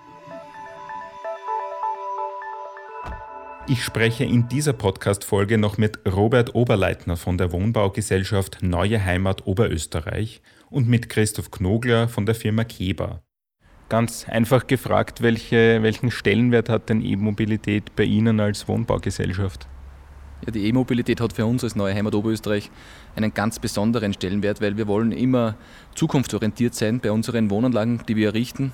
Ich 3.69 3.83
spreche 3.83 4.25
in 4.25 4.49
dieser 4.49 4.73
Podcast-Folge 4.73 5.59
noch 5.59 5.77
mit 5.77 5.99
Robert 6.07 6.55
Oberleitner 6.55 7.17
von 7.17 7.37
der 7.37 7.51
Wohnbaugesellschaft 7.51 8.59
Neue 8.63 9.05
Heimat 9.05 9.45
Oberösterreich 9.45 10.41
und 10.71 10.89
mit 10.89 11.09
Christoph 11.09 11.51
Knogler 11.51 12.09
von 12.09 12.27
der 12.27 12.37
Firma 12.37 12.63
Keber. 12.63 13.23
Ganz 13.89 14.29
einfach 14.29 14.69
gefragt, 14.69 15.21
welche, 15.21 15.83
welchen 15.83 16.13
Stellenwert 16.13 16.69
hat 16.69 16.89
denn 16.89 17.05
E-Mobilität 17.05 17.97
bei 17.97 18.05
Ihnen 18.05 18.39
als 18.39 18.69
Wohnbaugesellschaft? 18.69 19.67
Ja, 20.45 20.53
die 20.53 20.67
E-Mobilität 20.67 21.21
hat 21.21 21.33
für 21.33 21.47
uns 21.47 21.65
als 21.65 21.77
Neue 21.77 21.95
Heimat 21.95 22.15
Oberösterreich 22.15 22.71
einen 23.15 23.33
ganz 23.33 23.59
besonderen 23.59 24.13
Stellenwert, 24.13 24.61
weil 24.61 24.77
wir 24.77 24.87
wollen 24.87 25.13
immer 25.13 25.55
zukunftsorientiert 25.95 26.75
sein 26.75 27.01
bei 27.01 27.11
unseren 27.11 27.51
Wohnanlagen, 27.51 28.03
die 28.07 28.17
wir 28.17 28.29
errichten. 28.29 28.73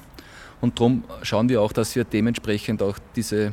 Und 0.61 0.79
darum 0.79 1.05
schauen 1.23 1.49
wir 1.49 1.61
auch, 1.61 1.73
dass 1.73 1.95
wir 1.95 2.05
dementsprechend 2.05 2.83
auch 2.83 2.99
diese 3.17 3.53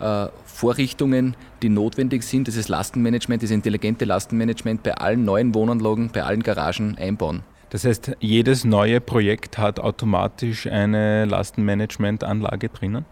äh, 0.00 0.28
Vorrichtungen, 0.44 1.36
die 1.62 1.68
notwendig 1.68 2.22
sind, 2.22 2.46
dieses 2.46 2.68
Lastenmanagement, 2.68 3.42
dieses 3.42 3.54
intelligente 3.54 4.04
Lastenmanagement 4.04 4.82
bei 4.82 4.94
allen 4.94 5.24
neuen 5.24 5.54
Wohnanlagen, 5.54 6.10
bei 6.10 6.22
allen 6.22 6.42
Garagen 6.42 6.96
einbauen. 6.98 7.42
Das 7.70 7.84
heißt, 7.84 8.16
jedes 8.18 8.64
neue 8.64 9.00
Projekt 9.00 9.56
hat 9.56 9.78
automatisch 9.78 10.66
eine 10.66 11.24
Lastenmanagementanlage 11.26 12.68
drinnen? 12.68 13.04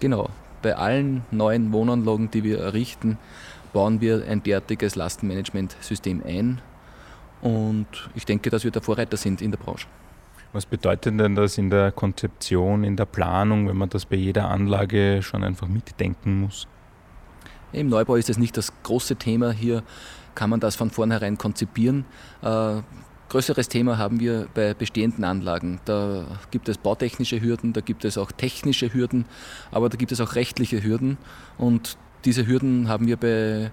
Genau. 0.00 0.30
Bei 0.62 0.76
allen 0.76 1.24
neuen 1.30 1.72
Wohnanlagen, 1.72 2.30
die 2.30 2.44
wir 2.44 2.58
errichten, 2.60 3.18
bauen 3.72 4.00
wir 4.00 4.24
ein 4.28 4.42
derartiges 4.42 4.96
Lastenmanagementsystem 4.96 6.22
ein. 6.26 6.60
Und 7.42 7.86
ich 8.14 8.24
denke, 8.24 8.50
dass 8.50 8.64
wir 8.64 8.70
der 8.70 8.82
Vorreiter 8.82 9.16
sind 9.16 9.42
in 9.42 9.50
der 9.50 9.58
Branche. 9.58 9.86
Was 10.52 10.64
bedeutet 10.64 11.20
denn 11.20 11.34
das 11.34 11.58
in 11.58 11.68
der 11.68 11.92
Konzeption, 11.92 12.82
in 12.82 12.96
der 12.96 13.04
Planung, 13.04 13.68
wenn 13.68 13.76
man 13.76 13.90
das 13.90 14.06
bei 14.06 14.16
jeder 14.16 14.48
Anlage 14.48 15.20
schon 15.22 15.44
einfach 15.44 15.68
mitdenken 15.68 16.40
muss? 16.40 16.66
Im 17.72 17.88
Neubau 17.88 18.14
ist 18.16 18.28
das 18.30 18.38
nicht 18.38 18.56
das 18.56 18.72
große 18.82 19.16
Thema. 19.16 19.52
Hier 19.52 19.82
kann 20.34 20.48
man 20.48 20.60
das 20.60 20.76
von 20.76 20.90
vornherein 20.90 21.36
konzipieren. 21.36 22.06
Größeres 23.28 23.68
Thema 23.68 23.98
haben 23.98 24.20
wir 24.20 24.46
bei 24.54 24.72
bestehenden 24.72 25.24
Anlagen. 25.24 25.80
Da 25.84 26.26
gibt 26.52 26.68
es 26.68 26.78
bautechnische 26.78 27.40
Hürden, 27.40 27.72
da 27.72 27.80
gibt 27.80 28.04
es 28.04 28.18
auch 28.18 28.30
technische 28.30 28.94
Hürden, 28.94 29.24
aber 29.72 29.88
da 29.88 29.96
gibt 29.96 30.12
es 30.12 30.20
auch 30.20 30.36
rechtliche 30.36 30.82
Hürden. 30.82 31.18
Und 31.58 31.96
diese 32.24 32.46
Hürden 32.46 32.88
haben 32.88 33.08
wir 33.08 33.16
bei 33.16 33.72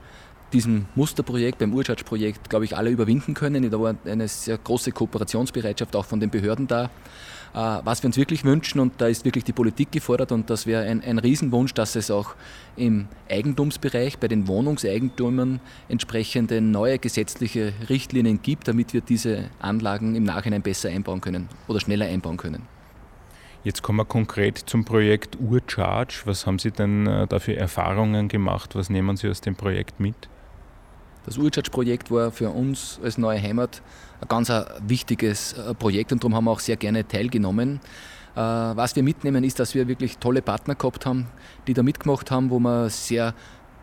diesem 0.54 0.86
Musterprojekt, 0.96 1.60
beim 1.60 1.74
Urcharge-Projekt, 1.74 2.50
glaube 2.50 2.66
ich, 2.66 2.76
alle 2.78 2.90
überwinden 2.90 3.36
können. 3.36 3.70
Da 3.70 3.80
war 3.80 3.96
eine 4.06 4.28
sehr 4.28 4.58
große 4.58 4.92
Kooperationsbereitschaft 4.92 5.96
auch 5.96 6.06
von 6.06 6.20
den 6.20 6.30
Behörden 6.30 6.68
da. 6.68 6.90
Äh, 7.54 7.58
was 7.84 8.02
wir 8.02 8.08
uns 8.08 8.18
wirklich 8.18 8.44
wünschen, 8.44 8.80
und 8.80 8.94
da 9.00 9.08
ist 9.08 9.26
wirklich 9.26 9.44
die 9.44 9.54
Politik 9.54 9.92
gefordert, 9.92 10.32
und 10.32 10.50
das 10.50 10.66
wäre 10.66 10.84
ein, 10.84 11.04
ein 11.04 11.20
Riesenwunsch, 11.20 11.74
dass 11.74 11.96
es 11.96 12.10
auch 12.10 12.36
im 12.76 13.08
Eigentumsbereich, 13.30 14.18
bei 14.18 14.28
den 14.28 14.48
Wohnungseigentümern 14.48 15.60
entsprechende 15.88 16.62
neue 16.62 16.98
gesetzliche 16.98 17.74
Richtlinien 17.90 18.42
gibt, 18.42 18.68
damit 18.68 18.94
wir 18.94 19.02
diese 19.02 19.46
Anlagen 19.60 20.16
im 20.16 20.24
Nachhinein 20.24 20.64
besser 20.64 20.90
einbauen 20.90 21.22
können 21.22 21.48
oder 21.68 21.80
schneller 21.80 22.08
einbauen 22.08 22.38
können. 22.38 22.64
Jetzt 23.64 23.82
kommen 23.82 24.00
wir 24.00 24.06
konkret 24.06 24.58
zum 24.58 24.84
Projekt 24.84 25.38
Urcharge. 25.40 26.24
Was 26.26 26.46
haben 26.46 26.60
Sie 26.60 26.72
denn 26.72 27.08
äh, 27.08 27.28
da 27.28 27.40
für 27.40 27.56
Erfahrungen 27.56 28.28
gemacht? 28.28 28.76
Was 28.76 28.90
nehmen 28.90 29.16
Sie 29.16 29.30
aus 29.30 29.40
dem 29.40 29.56
Projekt 29.56 30.00
mit? 30.00 30.16
Das 31.26 31.38
Urcharge-Projekt 31.38 32.12
war 32.12 32.32
für 32.32 32.50
uns 32.50 33.00
als 33.02 33.18
neue 33.18 33.42
Heimat 33.42 33.82
ein 34.24 34.28
ganz 34.28 34.52
wichtiges 34.88 35.54
äh, 35.54 35.74
Projekt 35.74 36.12
und 36.12 36.24
darum 36.24 36.36
haben 36.36 36.46
wir 36.46 36.52
auch 36.52 36.60
sehr 36.60 36.78
gerne 36.78 37.08
teilgenommen. 37.08 37.80
Äh, 38.36 38.40
was 38.40 38.96
wir 38.96 39.04
mitnehmen, 39.04 39.44
ist, 39.44 39.60
dass 39.60 39.76
wir 39.76 39.88
wirklich 39.88 40.18
tolle 40.18 40.42
Partner 40.42 40.76
gehabt 40.76 41.06
haben, 41.06 41.28
die 41.68 41.74
da 41.74 41.84
mitgemacht 41.84 42.32
haben, 42.32 42.50
wo 42.50 42.60
wir 42.60 42.90
sehr 42.90 43.34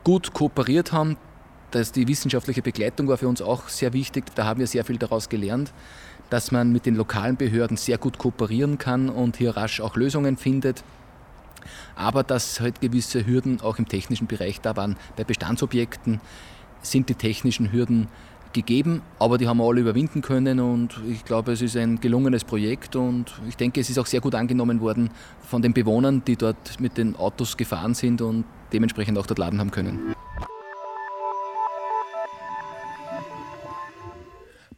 gut 0.03 0.33
kooperiert 0.33 0.93
haben. 0.93 1.17
Dass 1.71 1.93
die 1.93 2.09
wissenschaftliche 2.09 2.63
Begleitung 2.63 3.07
war 3.07 3.17
für 3.17 3.29
uns 3.29 3.41
auch 3.41 3.69
sehr 3.69 3.93
wichtig. 3.93 4.25
Da 4.35 4.45
haben 4.45 4.59
wir 4.59 4.67
sehr 4.67 4.85
viel 4.85 4.99
daraus 4.99 5.29
gelernt, 5.29 5.73
dass 6.29 6.51
man 6.51 6.73
mit 6.73 6.85
den 6.85 6.97
lokalen 6.97 7.37
Behörden 7.37 7.77
sehr 7.77 7.97
gut 7.97 8.19
kooperieren 8.19 8.77
kann 8.77 9.09
und 9.09 9.37
hier 9.37 9.57
rasch 9.57 9.81
auch 9.81 9.95
Lösungen 9.95 10.37
findet. 10.37 10.83
Aber 11.95 12.25
dass 12.25 12.61
halt 12.61 12.81
gewisse 12.81 13.25
Hürden 13.25 13.61
auch 13.61 13.79
im 13.79 13.87
technischen 13.87 14.27
Bereich 14.27 14.61
da 14.61 14.77
waren. 14.77 14.97
Bei 15.17 15.23
Bestandsobjekten 15.23 16.21
sind 16.83 17.09
die 17.09 17.15
technischen 17.15 17.71
Hürden 17.71 18.09
gegeben, 18.53 19.03
aber 19.19 19.39
die 19.39 19.49
haben 19.49 19.59
wir 19.59 19.65
alle 19.65 19.81
überwinden 19.81 20.23
können 20.23 20.61
und 20.61 21.01
ich 21.09 21.25
glaube, 21.25 21.53
es 21.53 21.63
ist 21.63 21.77
ein 21.77 22.01
gelungenes 22.01 22.45
Projekt 22.45 22.97
und 22.97 23.33
ich 23.49 23.57
denke, 23.57 23.81
es 23.81 23.91
ist 23.91 23.99
auch 23.99 24.07
sehr 24.07 24.21
gut 24.21 24.35
angenommen 24.35 24.81
worden 24.81 25.11
von 25.41 25.63
den 25.63 25.73
Bewohnern, 25.73 26.23
die 26.25 26.37
dort 26.37 26.81
mit 26.81 26.99
den 26.99 27.17
Autos 27.17 27.57
gefahren 27.57 27.95
sind 27.95 28.23
und 28.23 28.45
dementsprechend 28.73 29.19
auch 29.19 29.27
dort 29.27 29.39
laden 29.39 29.61
haben 29.61 29.71
können. 29.71 30.15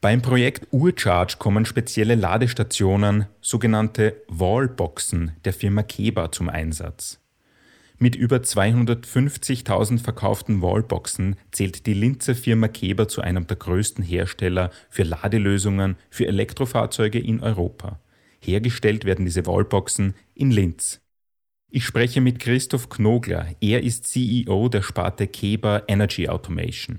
Beim 0.02 0.20
Projekt 0.20 0.66
Urcharge 0.72 1.36
kommen 1.38 1.64
spezielle 1.64 2.16
Ladestationen, 2.16 3.26
sogenannte 3.40 4.16
Wallboxen 4.26 5.36
der 5.44 5.52
Firma 5.52 5.84
Keber 5.84 6.32
zum 6.32 6.48
Einsatz. 6.48 7.21
Mit 8.02 8.16
über 8.16 8.38
250.000 8.38 10.00
verkauften 10.00 10.60
Wallboxen 10.60 11.36
zählt 11.52 11.86
die 11.86 11.94
Linzer 11.94 12.34
Firma 12.34 12.66
Keber 12.66 13.06
zu 13.06 13.20
einem 13.20 13.46
der 13.46 13.56
größten 13.56 14.02
Hersteller 14.02 14.72
für 14.90 15.04
Ladelösungen 15.04 15.94
für 16.10 16.26
Elektrofahrzeuge 16.26 17.20
in 17.20 17.38
Europa. 17.38 18.00
Hergestellt 18.40 19.04
werden 19.04 19.24
diese 19.24 19.46
Wallboxen 19.46 20.16
in 20.34 20.50
Linz. 20.50 21.00
Ich 21.70 21.84
spreche 21.84 22.20
mit 22.20 22.40
Christoph 22.40 22.88
Knogler. 22.88 23.46
Er 23.60 23.84
ist 23.84 24.08
CEO 24.08 24.68
der 24.68 24.82
Sparte 24.82 25.28
Keber 25.28 25.84
Energy 25.86 26.28
Automation. 26.28 26.98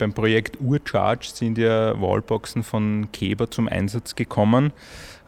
Beim 0.00 0.14
Projekt 0.14 0.58
Urcharge 0.62 1.28
sind 1.30 1.58
ja 1.58 2.00
Wallboxen 2.00 2.62
von 2.62 3.12
Keber 3.12 3.50
zum 3.50 3.68
Einsatz 3.68 4.14
gekommen, 4.14 4.72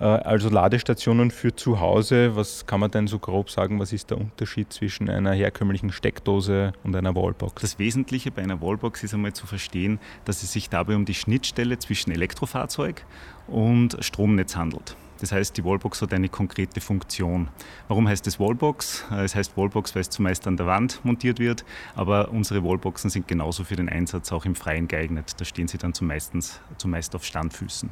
äh, 0.00 0.04
also 0.04 0.48
Ladestationen 0.48 1.30
für 1.30 1.54
zu 1.54 1.78
Hause. 1.78 2.37
Was 2.37 2.64
kann 2.64 2.80
man 2.80 2.90
denn 2.90 3.06
so 3.06 3.18
grob 3.18 3.50
sagen, 3.50 3.78
was 3.78 3.92
ist 3.92 4.08
der 4.08 4.18
Unterschied 4.18 4.72
zwischen 4.72 5.11
einer 5.11 5.32
herkömmlichen 5.32 5.92
Steckdose 5.92 6.72
und 6.85 6.96
einer 6.96 7.14
Wallbox? 7.14 7.61
Das 7.61 7.78
Wesentliche 7.78 8.30
bei 8.30 8.40
einer 8.40 8.62
Wallbox 8.62 9.04
ist 9.04 9.12
einmal 9.12 9.35
zu 9.35 9.46
verstehen, 9.46 10.00
dass 10.24 10.42
es 10.42 10.52
sich 10.52 10.70
dabei 10.70 10.96
um 10.96 11.04
die 11.04 11.14
Schnittstelle 11.14 11.78
zwischen 11.78 12.11
Elektrofahrzeug 12.11 13.04
und 13.48 13.98
Stromnetz 14.00 14.56
handelt. 14.56 14.96
Das 15.22 15.30
heißt, 15.30 15.56
die 15.56 15.64
Wallbox 15.64 16.02
hat 16.02 16.12
eine 16.12 16.28
konkrete 16.28 16.80
Funktion. 16.80 17.48
Warum 17.87 18.08
heißt 18.08 18.26
es 18.26 18.40
Wallbox? 18.40 19.04
Äh, 19.12 19.22
es 19.22 19.37
heißt 19.37 19.56
Wallbox, 19.56 19.94
weil 19.94 20.02
es 20.02 20.11
zumeist 20.11 20.48
an 20.48 20.56
der 20.56 20.66
Wand 20.66 21.00
montiert 21.04 21.38
wird, 21.38 21.64
aber 21.94 22.32
unsere 22.32 22.64
Wallboxen 22.64 23.08
sind 23.08 23.28
genauso 23.28 23.62
für 23.62 23.76
den 23.76 23.88
Einsatz 23.88 24.32
auch 24.32 24.44
im 24.44 24.56
Freien 24.56 24.88
geeignet. 24.88 25.35
Da 25.38 25.44
stehen 25.44 25.68
sie 25.68 25.78
dann 25.78 25.94
zumeist, 25.94 26.32
zumeist 26.76 27.14
auf 27.14 27.24
Standfüßen. 27.24 27.90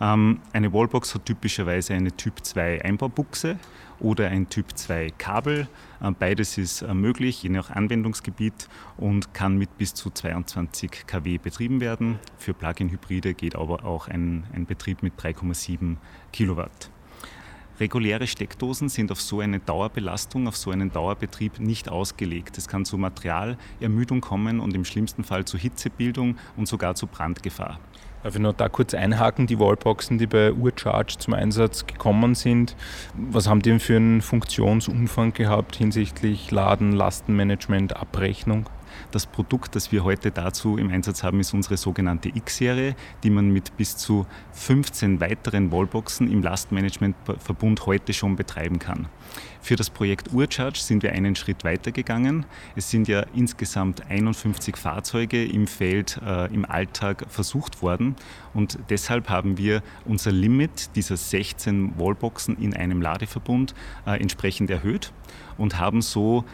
Ähm, 0.00 0.40
eine 0.52 0.72
Wallbox 0.72 1.14
hat 1.14 1.26
typischerweise 1.26 1.94
eine 1.94 2.12
Typ 2.12 2.44
2 2.44 2.82
Einbaubuchse 2.82 3.58
oder 4.00 4.28
ein 4.28 4.48
Typ 4.48 4.76
2 4.76 5.10
Kabel. 5.18 5.68
Äh, 6.02 6.10
beides 6.18 6.58
ist 6.58 6.82
äh, 6.82 6.94
möglich, 6.94 7.42
je 7.42 7.48
nach 7.50 7.70
Anwendungsgebiet 7.70 8.68
und 8.96 9.34
kann 9.34 9.56
mit 9.56 9.78
bis 9.78 9.94
zu 9.94 10.10
22 10.10 11.06
kW 11.06 11.38
betrieben 11.38 11.80
werden. 11.80 12.18
Für 12.38 12.54
Plug-in-Hybride 12.54 13.34
geht 13.34 13.56
aber 13.56 13.84
auch 13.84 14.08
ein, 14.08 14.44
ein 14.52 14.66
Betrieb 14.66 15.02
mit 15.02 15.14
3,7 15.20 15.96
Kilowatt. 16.32 16.90
Reguläre 17.80 18.28
Steckdosen 18.28 18.88
sind 18.88 19.10
auf 19.10 19.20
so 19.20 19.40
eine 19.40 19.58
Dauerbelastung, 19.58 20.46
auf 20.46 20.56
so 20.56 20.70
einen 20.70 20.92
Dauerbetrieb 20.92 21.58
nicht 21.58 21.88
ausgelegt. 21.88 22.56
Es 22.56 22.68
kann 22.68 22.84
zu 22.84 22.96
Materialermüdung 22.98 24.20
kommen 24.20 24.60
und 24.60 24.74
im 24.74 24.84
schlimmsten 24.84 25.24
Fall 25.24 25.44
zu 25.44 25.58
Hitzebildung 25.58 26.36
und 26.56 26.68
sogar 26.68 26.94
zu 26.94 27.08
Brandgefahr. 27.08 27.80
Darf 28.24 28.36
ich 28.36 28.40
noch 28.40 28.54
da 28.54 28.70
kurz 28.70 28.94
einhaken, 28.94 29.46
die 29.46 29.58
Wallboxen, 29.58 30.16
die 30.16 30.26
bei 30.26 30.50
Urcharge 30.50 31.16
zum 31.18 31.34
Einsatz 31.34 31.86
gekommen 31.86 32.34
sind, 32.34 32.74
was 33.12 33.46
haben 33.46 33.60
die 33.60 33.78
für 33.78 33.96
einen 33.96 34.22
Funktionsumfang 34.22 35.34
gehabt 35.34 35.76
hinsichtlich 35.76 36.50
Laden, 36.50 36.92
Lastenmanagement, 36.92 37.94
Abrechnung? 37.94 38.64
Das 39.10 39.26
Produkt, 39.26 39.74
das 39.76 39.92
wir 39.92 40.04
heute 40.04 40.30
dazu 40.30 40.76
im 40.78 40.90
Einsatz 40.90 41.22
haben, 41.22 41.40
ist 41.40 41.54
unsere 41.54 41.76
sogenannte 41.76 42.28
X-Serie, 42.28 42.96
die 43.22 43.30
man 43.30 43.50
mit 43.50 43.76
bis 43.76 43.96
zu 43.96 44.26
15 44.52 45.20
weiteren 45.20 45.70
Wallboxen 45.72 46.30
im 46.30 46.42
Lastmanagementverbund 46.42 47.86
heute 47.86 48.12
schon 48.12 48.36
betreiben 48.36 48.78
kann. 48.78 49.08
Für 49.60 49.76
das 49.76 49.88
Projekt 49.88 50.32
Urcharge 50.32 50.78
sind 50.78 51.02
wir 51.02 51.12
einen 51.12 51.36
Schritt 51.36 51.64
weiter 51.64 51.90
gegangen. 51.90 52.44
Es 52.76 52.90
sind 52.90 53.08
ja 53.08 53.24
insgesamt 53.34 54.06
51 54.10 54.76
Fahrzeuge 54.76 55.42
im 55.42 55.66
Feld 55.66 56.20
äh, 56.22 56.52
im 56.52 56.66
Alltag 56.66 57.24
versucht 57.28 57.80
worden 57.80 58.14
und 58.52 58.78
deshalb 58.90 59.30
haben 59.30 59.56
wir 59.56 59.82
unser 60.04 60.32
Limit 60.32 60.94
dieser 60.96 61.16
16 61.16 61.98
Wallboxen 61.98 62.58
in 62.58 62.74
einem 62.74 63.00
Ladeverbund 63.00 63.74
äh, 64.06 64.20
entsprechend 64.20 64.68
erhöht 64.70 65.12
und 65.56 65.78
haben 65.78 66.02
so 66.02 66.44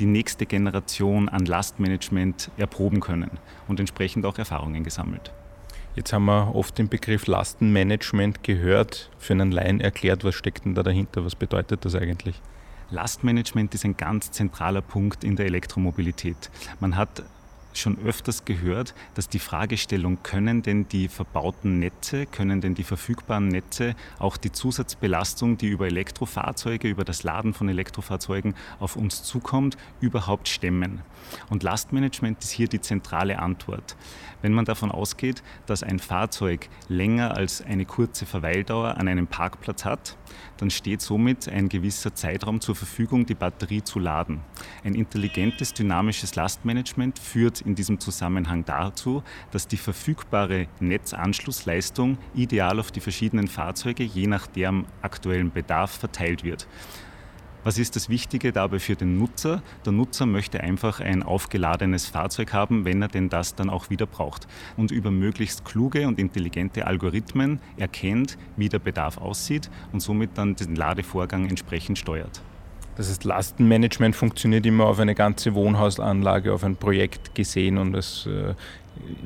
die 0.00 0.06
nächste 0.06 0.46
Generation 0.46 1.28
an 1.28 1.44
Lastmanagement 1.44 2.50
erproben 2.56 3.00
können 3.00 3.30
und 3.68 3.78
entsprechend 3.78 4.26
auch 4.26 4.38
Erfahrungen 4.38 4.82
gesammelt. 4.82 5.32
Jetzt 5.94 6.12
haben 6.12 6.24
wir 6.24 6.54
oft 6.54 6.78
den 6.78 6.88
Begriff 6.88 7.26
Lastenmanagement 7.26 8.42
gehört. 8.42 9.10
Für 9.18 9.34
einen 9.34 9.52
Laien 9.52 9.80
erklärt, 9.80 10.24
was 10.24 10.34
steckt 10.34 10.64
denn 10.64 10.74
da 10.74 10.82
dahinter? 10.82 11.24
Was 11.24 11.34
bedeutet 11.34 11.84
das 11.84 11.94
eigentlich? 11.94 12.40
Lastmanagement 12.90 13.74
ist 13.74 13.84
ein 13.84 13.96
ganz 13.96 14.30
zentraler 14.30 14.80
Punkt 14.80 15.22
in 15.22 15.36
der 15.36 15.46
Elektromobilität. 15.46 16.50
Man 16.80 16.96
hat 16.96 17.22
schon 17.78 17.98
öfters 18.04 18.44
gehört, 18.44 18.94
dass 19.14 19.28
die 19.28 19.38
Fragestellung, 19.38 20.22
können 20.22 20.62
denn 20.62 20.88
die 20.88 21.08
verbauten 21.08 21.78
Netze, 21.78 22.26
können 22.26 22.60
denn 22.60 22.74
die 22.74 22.84
verfügbaren 22.84 23.48
Netze 23.48 23.94
auch 24.18 24.36
die 24.36 24.52
Zusatzbelastung, 24.52 25.56
die 25.56 25.68
über 25.68 25.86
Elektrofahrzeuge, 25.86 26.88
über 26.88 27.04
das 27.04 27.22
Laden 27.22 27.54
von 27.54 27.68
Elektrofahrzeugen 27.68 28.54
auf 28.78 28.96
uns 28.96 29.22
zukommt, 29.22 29.76
überhaupt 30.00 30.48
stemmen? 30.48 31.02
Und 31.48 31.62
Lastmanagement 31.62 32.42
ist 32.42 32.50
hier 32.50 32.68
die 32.68 32.80
zentrale 32.80 33.38
Antwort. 33.38 33.96
Wenn 34.42 34.52
man 34.52 34.64
davon 34.64 34.90
ausgeht, 34.90 35.42
dass 35.66 35.82
ein 35.82 35.98
Fahrzeug 35.98 36.68
länger 36.88 37.36
als 37.36 37.62
eine 37.62 37.84
kurze 37.84 38.24
Verweildauer 38.26 38.96
an 38.96 39.06
einem 39.06 39.26
Parkplatz 39.26 39.84
hat, 39.84 40.16
dann 40.56 40.70
steht 40.70 41.02
somit 41.02 41.48
ein 41.48 41.68
gewisser 41.68 42.14
Zeitraum 42.14 42.60
zur 42.60 42.74
Verfügung, 42.74 43.26
die 43.26 43.34
Batterie 43.34 43.82
zu 43.82 43.98
laden. 43.98 44.40
Ein 44.84 44.94
intelligentes, 44.94 45.74
dynamisches 45.74 46.34
Lastmanagement 46.36 47.18
führt 47.18 47.59
in 47.62 47.74
diesem 47.74 48.00
Zusammenhang 48.00 48.64
dazu, 48.64 49.22
dass 49.50 49.68
die 49.68 49.76
verfügbare 49.76 50.66
Netzanschlussleistung 50.80 52.18
ideal 52.34 52.80
auf 52.80 52.90
die 52.90 53.00
verschiedenen 53.00 53.48
Fahrzeuge 53.48 54.04
je 54.04 54.26
nach 54.26 54.46
deren 54.46 54.86
aktuellen 55.02 55.50
Bedarf 55.52 55.90
verteilt 55.90 56.44
wird. 56.44 56.66
Was 57.62 57.76
ist 57.76 57.94
das 57.94 58.08
Wichtige 58.08 58.52
dabei 58.52 58.78
für 58.78 58.96
den 58.96 59.18
Nutzer? 59.18 59.62
Der 59.84 59.92
Nutzer 59.92 60.24
möchte 60.24 60.62
einfach 60.62 61.00
ein 61.00 61.22
aufgeladenes 61.22 62.06
Fahrzeug 62.06 62.54
haben, 62.54 62.86
wenn 62.86 63.02
er 63.02 63.08
denn 63.08 63.28
das 63.28 63.54
dann 63.54 63.68
auch 63.68 63.90
wieder 63.90 64.06
braucht. 64.06 64.48
Und 64.78 64.90
über 64.90 65.10
möglichst 65.10 65.66
kluge 65.66 66.08
und 66.08 66.18
intelligente 66.18 66.86
Algorithmen 66.86 67.60
erkennt, 67.76 68.38
wie 68.56 68.70
der 68.70 68.78
Bedarf 68.78 69.18
aussieht 69.18 69.70
und 69.92 70.00
somit 70.00 70.38
dann 70.38 70.56
den 70.56 70.74
Ladevorgang 70.74 71.50
entsprechend 71.50 71.98
steuert. 71.98 72.40
Das 73.00 73.08
heißt, 73.08 73.24
Lastenmanagement 73.24 74.14
funktioniert 74.14 74.66
immer 74.66 74.84
auf 74.84 74.98
eine 74.98 75.14
ganze 75.14 75.54
Wohnhausanlage, 75.54 76.52
auf 76.52 76.64
ein 76.64 76.76
Projekt 76.76 77.34
gesehen 77.34 77.78
und 77.78 77.94
es 77.94 78.26
äh, 78.26 78.52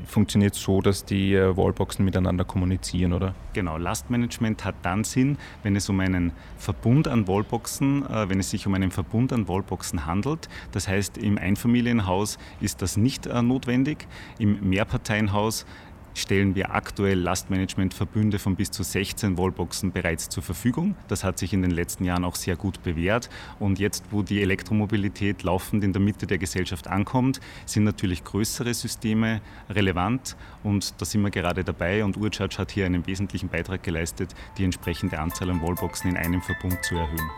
funktioniert 0.07 0.55
so, 0.55 0.81
dass 0.81 1.05
die 1.05 1.35
äh, 1.35 1.57
Wallboxen 1.57 2.05
miteinander 2.05 2.45
kommunizieren, 2.45 3.13
oder? 3.13 3.35
Genau, 3.53 3.77
Lastmanagement 3.77 4.65
hat 4.65 4.77
dann 4.83 5.03
Sinn, 5.03 5.39
wenn 5.65 5.75
es 5.75 5.89
um 5.89 5.99
einen 5.99 6.31
Verbund 6.57 7.09
an 7.09 7.27
Wallboxen, 7.27 8.09
äh, 8.09 8.29
wenn 8.29 8.39
es 8.39 8.51
sich 8.51 8.65
um 8.69 8.75
einen 8.75 8.93
Verbund 8.93 9.33
an 9.33 9.49
Wallboxen 9.49 10.07
handelt. 10.07 10.49
Das 10.71 10.87
heißt, 10.87 11.19
im 11.19 11.37
Einfamilienhaus 11.37 12.39
ist 12.61 12.81
das 12.81 12.97
nicht 12.97 13.27
äh, 13.27 13.43
notwendig. 13.43 14.07
Im 14.39 14.69
Mehrparteienhaus 14.69 15.67
stellen 16.15 16.55
wir 16.55 16.75
aktuell 16.75 17.19
Lastmanagement-Verbünde 17.19 18.39
von 18.39 18.57
bis 18.57 18.71
zu 18.71 18.83
16 18.83 19.37
Wallboxen 19.37 19.93
bereits 19.93 20.29
zur 20.29 20.43
Verfügung. 20.43 20.95
Das 21.09 21.25
hat 21.25 21.39
sich 21.39 21.53
in 21.53 21.63
den 21.63 21.71
letzten 21.71 22.05
Jahren 22.05 22.25
auch 22.25 22.37
sehr 22.37 22.57
gut 22.57 22.83
bewährt. 22.83 23.29
Und 23.59 23.79
jetzt, 23.79 24.05
wo 24.11 24.23
die 24.23 24.41
Elektromobilität 24.41 25.43
laufend 25.43 25.85
in 25.85 25.93
der 25.93 26.01
Mitte 26.01 26.27
der 26.27 26.39
Gesellschaft 26.39 26.87
ankommt, 26.87 27.41
sind 27.67 27.85
natürlich 27.85 28.25
größere 28.25 28.73
Systeme 28.73 29.41
relevant. 29.69 30.37
Und 30.63 31.01
da 31.01 31.05
sind 31.05 31.23
wir 31.23 31.31
gerade 31.31 31.65
dabei. 31.65 32.05
Und 32.05 32.17
Urcharge 32.17 32.59
hat 32.59 32.71
hier 32.71 32.87
einen 32.87 33.07
wesentlichen 33.07 33.49
Beitrag 33.49 33.83
geleistet, 33.83 34.35
die 34.57 34.65
entsprechende 34.65 35.19
Anzahl 35.19 35.51
an 35.51 35.61
Wallboxen 35.61 36.11
in 36.11 36.17
einem 36.17 36.41
Verbund 36.41 36.79
zu 36.85 36.95
erhöhen. 36.95 37.31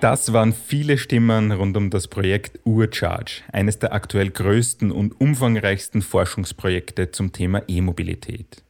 Das 0.00 0.32
waren 0.32 0.52
viele 0.52 0.96
Stimmen 0.96 1.50
rund 1.50 1.76
um 1.76 1.90
das 1.90 2.06
Projekt 2.06 2.60
Urcharge, 2.64 3.42
eines 3.52 3.80
der 3.80 3.92
aktuell 3.92 4.30
größten 4.30 4.92
und 4.92 5.20
umfangreichsten 5.20 6.02
Forschungsprojekte 6.02 7.10
zum 7.10 7.32
Thema 7.32 7.62
E-Mobilität. 7.66 8.62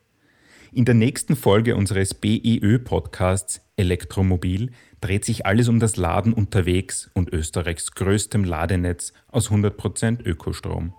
In 0.73 0.87
der 0.87 0.95
nächsten 0.95 1.37
Folge 1.37 1.77
unseres 1.77 2.15
BEÖ-Podcasts 2.15 3.61
Elektromobil 3.77 4.71
dreht 5.03 5.27
sich 5.27 5.45
alles 5.45 5.69
um 5.69 5.81
das 5.81 5.97
Laden 5.97 6.33
unterwegs 6.33 7.11
und 7.13 7.31
Österreichs 7.31 7.93
größtem 7.93 8.45
Ladenetz 8.45 9.13
aus 9.31 9.51
100% 9.51 10.25
Ökostrom. 10.25 10.95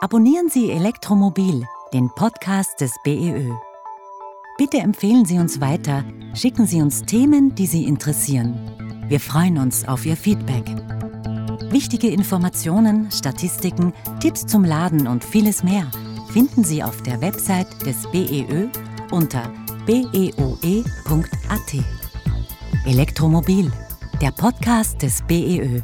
Abonnieren 0.00 0.50
Sie 0.50 0.70
Elektromobil, 0.70 1.64
den 1.94 2.10
Podcast 2.14 2.80
des 2.82 2.94
BEÖ. 3.04 3.67
Bitte 4.58 4.78
empfehlen 4.78 5.24
Sie 5.24 5.38
uns 5.38 5.60
weiter, 5.60 6.02
schicken 6.34 6.66
Sie 6.66 6.82
uns 6.82 7.02
Themen, 7.02 7.54
die 7.54 7.66
Sie 7.66 7.84
interessieren. 7.84 8.58
Wir 9.06 9.20
freuen 9.20 9.56
uns 9.56 9.86
auf 9.86 10.04
Ihr 10.04 10.16
Feedback. 10.16 10.64
Wichtige 11.70 12.08
Informationen, 12.08 13.08
Statistiken, 13.12 13.92
Tipps 14.18 14.48
zum 14.48 14.64
Laden 14.64 15.06
und 15.06 15.22
vieles 15.24 15.62
mehr 15.62 15.88
finden 16.32 16.64
Sie 16.64 16.82
auf 16.82 17.04
der 17.04 17.20
Website 17.20 17.68
des 17.86 18.08
BEÖ 18.10 18.66
unter 19.12 19.48
beoe.at. 19.86 20.84
Elektromobil, 22.84 23.70
der 24.20 24.32
Podcast 24.32 25.02
des 25.02 25.22
BEÖ. 25.22 25.82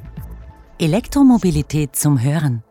Elektromobilität 0.81 1.95
zum 1.95 2.21
Hören. 2.21 2.64